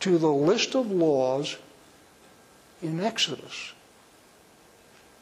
to 0.00 0.18
the 0.18 0.30
list 0.30 0.74
of 0.74 0.90
laws 0.90 1.56
in 2.82 3.00
Exodus. 3.00 3.72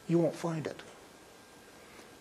You 0.07 0.19
won't 0.19 0.35
find 0.35 0.67
it. 0.67 0.81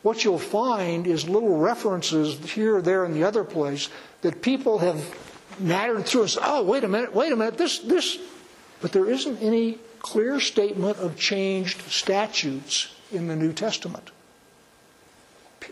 What 0.03 0.25
you'll 0.25 0.39
find 0.39 1.07
is 1.07 1.29
little 1.29 1.59
references 1.59 2.39
here, 2.53 2.81
there, 2.81 3.05
and 3.05 3.15
the 3.15 3.25
other 3.25 3.45
place 3.45 3.91
that 4.23 4.41
people 4.41 4.79
have 4.79 5.05
nattered 5.59 6.07
through 6.07 6.29
said, 6.29 6.43
oh, 6.45 6.63
wait 6.63 6.85
a 6.85 6.89
minute, 6.89 7.15
wait 7.15 7.33
a 7.33 7.37
minute, 7.37 7.59
this, 7.59 7.81
this. 7.81 8.19
But 8.81 8.93
there 8.93 9.11
isn't 9.11 9.43
any 9.43 9.79
clear 10.01 10.39
statement 10.39 10.99
of 10.99 11.19
changed 11.19 11.83
statutes 11.83 12.95
in 13.11 13.27
the 13.27 13.37
New 13.37 13.53
Testament. 13.53 14.11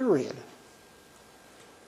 Period. 0.04 0.36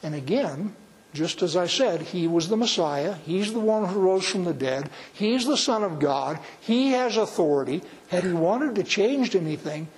And 0.03 0.15
again, 0.15 0.75
just 1.13 1.43
as 1.43 1.55
I 1.55 1.67
said, 1.67 2.01
he 2.01 2.27
was 2.27 2.49
the 2.49 2.57
Messiah. 2.57 3.15
He's 3.27 3.53
the 3.53 3.61
one 3.61 3.85
who 3.85 4.01
rose 4.01 4.27
from 4.27 4.45
the 4.45 4.55
dead. 4.55 4.89
He's 5.13 5.45
the 5.45 5.57
Son 5.57 5.85
of 5.85 5.99
God. 5.99 6.39
He 6.61 6.93
has 6.93 7.19
authority. 7.19 7.83
Had 8.09 8.25
he 8.25 8.33
wanted 8.33 8.75
to 8.77 8.85
change 8.85 9.37
anything, 9.37 9.89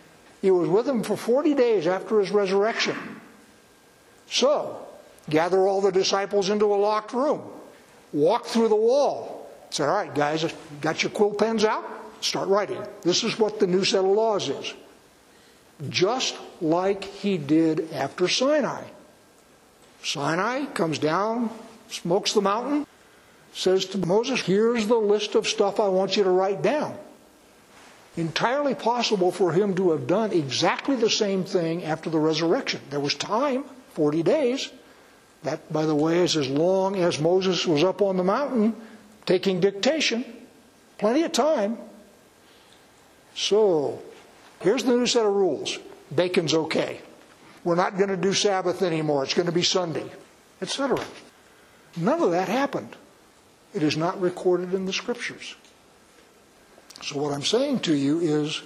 he 0.42 0.50
was 0.50 0.68
with 0.68 0.87
them 0.87 1.04
for 1.04 1.16
40 1.16 1.54
days 1.54 1.87
after 1.87 2.18
his 2.18 2.33
resurrection. 2.33 2.96
So, 4.28 4.85
gather 5.31 5.68
all 5.68 5.81
the 5.81 5.92
disciples 5.92 6.50
into 6.50 6.66
a 6.66 6.74
locked 6.74 7.12
room. 7.12 7.42
Walk 8.12 8.46
through 8.46 8.68
the 8.68 8.76
wall. 8.76 9.48
Say, 9.70 9.85
all 9.85 9.94
right, 9.94 10.12
guys, 10.12 10.44
got 10.81 11.04
your 11.04 11.11
quill 11.11 11.35
pens 11.35 11.64
out? 11.64 11.85
Start 12.20 12.48
writing. 12.48 12.83
This 13.02 13.22
is 13.22 13.38
what 13.38 13.61
the 13.61 13.68
new 13.68 13.85
set 13.85 14.00
of 14.00 14.11
laws 14.11 14.48
is 14.48 14.74
just 15.88 16.36
like 16.60 17.04
he 17.04 17.38
did 17.38 17.92
after 17.92 18.28
Sinai. 18.28 18.84
Sinai 20.02 20.66
comes 20.66 20.98
down, 20.98 21.50
smokes 21.88 22.32
the 22.32 22.40
mountain, 22.40 22.86
says 23.52 23.84
to 23.86 23.98
Moses, 23.98 24.40
Here's 24.40 24.86
the 24.86 24.96
list 24.96 25.34
of 25.34 25.46
stuff 25.46 25.80
I 25.80 25.88
want 25.88 26.16
you 26.16 26.24
to 26.24 26.30
write 26.30 26.62
down. 26.62 26.96
Entirely 28.16 28.74
possible 28.74 29.30
for 29.30 29.52
him 29.52 29.74
to 29.76 29.92
have 29.92 30.06
done 30.06 30.32
exactly 30.32 30.96
the 30.96 31.10
same 31.10 31.44
thing 31.44 31.84
after 31.84 32.10
the 32.10 32.18
resurrection. 32.18 32.80
There 32.90 33.00
was 33.00 33.14
time, 33.14 33.64
40 33.92 34.22
days. 34.22 34.70
That, 35.44 35.72
by 35.72 35.86
the 35.86 35.94
way, 35.94 36.18
is 36.18 36.36
as 36.36 36.48
long 36.48 36.96
as 36.96 37.20
Moses 37.20 37.64
was 37.64 37.84
up 37.84 38.02
on 38.02 38.16
the 38.16 38.24
mountain 38.24 38.74
taking 39.24 39.60
dictation. 39.60 40.24
Plenty 40.98 41.22
of 41.22 41.30
time. 41.30 41.78
So, 43.36 44.02
Here's 44.61 44.85
the 44.85 44.92
new 44.92 45.07
set 45.07 45.25
of 45.25 45.33
rules 45.33 45.79
bacon's 46.14 46.55
okay. 46.55 47.01
We're 47.64 47.75
not 47.75 47.99
going 47.99 48.11
to 48.11 48.16
do 48.16 48.33
Sabbath 48.33 48.83
anymore. 48.83 49.25
It's 49.25 49.35
going 49.35 49.47
to 49.47 49.53
be 49.53 49.62
Sunday, 49.62 50.07
etc. 50.62 51.05
None 51.97 52.23
of 52.23 52.31
that 52.31 52.49
happened. 52.49 52.97
It 53.75 53.83
is 53.83 53.97
not 53.97 54.21
recorded 54.21 54.73
in 54.73 54.87
the 54.87 54.92
scriptures. 54.92 55.55
So, 57.03 57.18
what 57.18 57.33
I'm 57.33 57.44
saying 57.44 57.81
to 57.81 57.94
you 57.94 58.21
is 58.21 58.62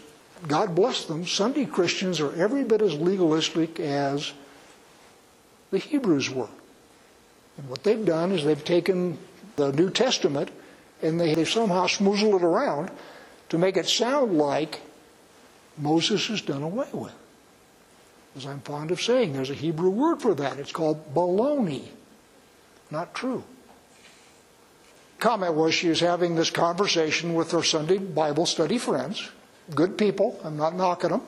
God 0.47 0.75
bless 0.75 1.05
them. 1.05 1.27
Sunday 1.27 1.67
Christians 1.67 2.21
are 2.21 2.35
every 2.35 2.65
bit 2.65 2.83
as 2.83 2.95
legalistic 2.95 3.79
as 3.79 4.33
the 5.71 5.79
Hebrews 5.79 6.31
were. 6.31 6.49
And 7.59 7.69
what 7.69 7.83
they've 7.83 8.05
done 8.05 8.33
is 8.33 8.45
they've 8.45 8.65
taken 8.65 9.19
the 9.57 9.73
New 9.73 9.91
Testament 9.91 10.51
and 11.03 11.21
they, 11.21 11.35
have 11.35 11.49
somehow 11.49 11.87
smoozled 11.87 12.37
it 12.37 12.45
around 12.45 12.91
to 13.51 13.59
make 13.59 13.77
it 13.77 13.89
sound 13.89 14.39
like 14.39 14.81
Moses 15.79 16.29
is 16.31 16.43
done 16.43 16.63
away 16.63 16.89
with. 16.93 17.15
As 18.37 18.47
I'm 18.47 18.61
fond 18.61 18.91
of 18.91 19.01
saying, 19.01 19.33
there's 19.33 19.51
a 19.51 19.55
Hebrew 19.55 19.91
word 19.91 20.23
for 20.23 20.35
that. 20.35 20.59
It's 20.59 20.73
called 20.73 21.15
baloney. 21.15 21.85
Not 22.91 23.15
true. 23.15 23.45
Comment 25.19 25.55
was 25.55 25.75
she 25.75 25.89
was 25.89 26.01
having 26.01 26.35
this 26.35 26.51
conversation 26.51 27.35
with 27.35 27.53
her 27.53 27.63
Sunday 27.63 27.99
Bible 27.99 28.47
study 28.47 28.79
friends. 28.79 29.31
Good 29.75 29.97
people, 29.97 30.41
I'm 30.43 30.57
not 30.57 30.75
knocking 30.75 31.11
them. 31.11 31.23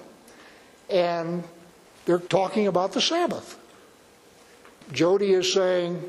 And 0.91 1.45
they're 2.05 2.19
talking 2.19 2.67
about 2.67 2.93
the 2.93 3.01
Sabbath. 3.01 3.59
Jody 4.93 5.33
is 5.33 5.53
saying, 5.53 6.03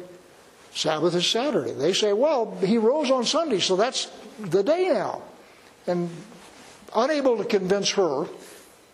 Sabbath 0.74 1.16
is 1.16 1.28
Saturday. 1.28 1.72
They 1.72 1.94
say, 1.94 2.12
well, 2.12 2.58
he 2.62 2.78
rose 2.78 3.12
on 3.12 3.24
Sunday, 3.24 3.60
so 3.60 3.76
that's 3.76 4.10
the 4.40 4.64
day 4.64 4.90
now. 4.92 5.22
And 5.88 6.10
unable 6.96 7.38
to 7.38 7.46
convince 7.46 7.92
her, 7.92 8.26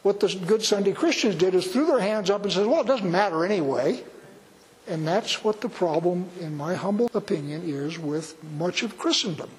what 0.03 0.19
the 0.19 0.27
good 0.47 0.63
Sunday 0.63 0.93
Christians 0.93 1.35
did 1.35 1.53
is 1.53 1.67
threw 1.67 1.85
their 1.85 1.99
hands 1.99 2.29
up 2.29 2.43
and 2.43 2.51
said, 2.51 2.65
well, 2.65 2.81
it 2.81 2.87
doesn't 2.87 3.09
matter 3.09 3.45
anyway. 3.45 4.03
And 4.87 5.07
that's 5.07 5.43
what 5.43 5.61
the 5.61 5.69
problem, 5.69 6.27
in 6.39 6.57
my 6.57 6.73
humble 6.73 7.09
opinion, 7.13 7.61
is 7.65 7.99
with 7.99 8.41
much 8.43 8.81
of 8.81 8.97
Christendom. 8.97 9.49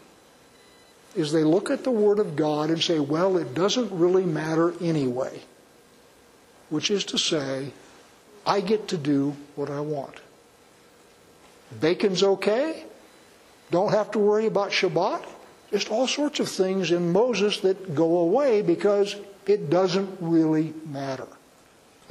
Is 1.15 1.31
they 1.31 1.45
look 1.45 1.71
at 1.71 1.85
the 1.85 1.91
Word 1.91 2.19
of 2.19 2.35
God 2.35 2.71
and 2.71 2.83
say, 2.83 2.99
well, 2.99 3.37
it 3.37 3.55
doesn't 3.55 3.93
really 3.93 4.25
matter 4.25 4.75
anyway. 4.81 5.41
Which 6.71 6.91
is 6.91 7.05
to 7.07 7.19
say, 7.19 7.73
I 8.45 8.61
get 8.61 8.89
to 8.89 8.97
do 8.97 9.37
what 9.55 9.71
I 9.71 9.81
want. 9.81 10.17
Bacon's 11.81 12.23
okay. 12.23 12.85
Don't 13.71 13.93
have 13.93 14.11
to 14.13 14.19
worry 14.19 14.47
about 14.47 14.71
Shabbat. 14.71 15.25
Just 15.73 15.91
all 15.91 16.07
sorts 16.07 16.39
of 16.39 16.49
things 16.49 16.93
in 16.93 17.13
Moses 17.13 17.59
that 17.61 17.95
go 17.95 18.19
away 18.19 18.61
because 18.63 19.17
it 19.47 19.71
doesn't 19.71 20.19
really 20.21 20.75
matter. 20.87 21.27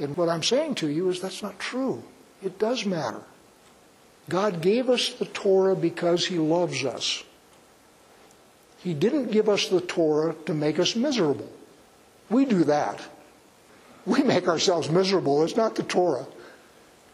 And 0.00 0.16
what 0.16 0.28
I'm 0.28 0.42
saying 0.42 0.74
to 0.76 0.88
you 0.88 1.08
is 1.10 1.20
that's 1.20 1.42
not 1.42 1.58
true. 1.58 2.02
It 2.42 2.58
does 2.58 2.84
matter. 2.84 3.22
God 4.28 4.60
gave 4.60 4.90
us 4.90 5.14
the 5.14 5.26
Torah 5.26 5.76
because 5.76 6.26
He 6.26 6.38
loves 6.38 6.84
us. 6.84 7.22
He 8.78 8.94
didn't 8.94 9.30
give 9.30 9.48
us 9.48 9.68
the 9.68 9.80
Torah 9.80 10.34
to 10.46 10.54
make 10.54 10.80
us 10.80 10.96
miserable. 10.96 11.50
We 12.28 12.44
do 12.44 12.64
that. 12.64 13.00
We 14.04 14.22
make 14.22 14.48
ourselves 14.48 14.90
miserable. 14.90 15.44
It's 15.44 15.56
not 15.56 15.76
the 15.76 15.84
Torah. 15.84 16.26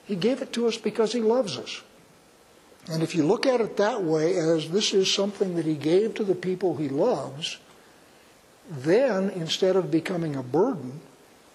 He 0.06 0.16
gave 0.16 0.40
it 0.40 0.54
to 0.54 0.66
us 0.66 0.78
because 0.78 1.12
He 1.12 1.20
loves 1.20 1.58
us. 1.58 1.82
And 2.90 3.02
if 3.02 3.14
you 3.14 3.22
look 3.22 3.46
at 3.46 3.60
it 3.60 3.76
that 3.76 4.02
way, 4.02 4.36
as 4.36 4.70
this 4.70 4.94
is 4.94 5.12
something 5.12 5.56
that 5.56 5.66
he 5.66 5.74
gave 5.74 6.14
to 6.14 6.24
the 6.24 6.34
people 6.34 6.76
he 6.76 6.88
loves, 6.88 7.58
then 8.70 9.30
instead 9.30 9.76
of 9.76 9.90
becoming 9.90 10.36
a 10.36 10.42
burden, 10.42 11.00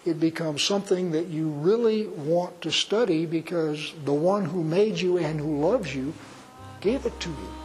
it 0.05 0.19
becomes 0.19 0.61
something 0.61 1.11
that 1.11 1.27
you 1.27 1.49
really 1.49 2.07
want 2.07 2.61
to 2.61 2.71
study 2.71 3.25
because 3.25 3.93
the 4.03 4.13
one 4.13 4.45
who 4.45 4.63
made 4.63 4.99
you 4.99 5.17
and 5.17 5.39
who 5.39 5.59
loves 5.59 5.95
you 5.95 6.13
gave 6.81 7.05
it 7.05 7.19
to 7.19 7.29
you. 7.29 7.63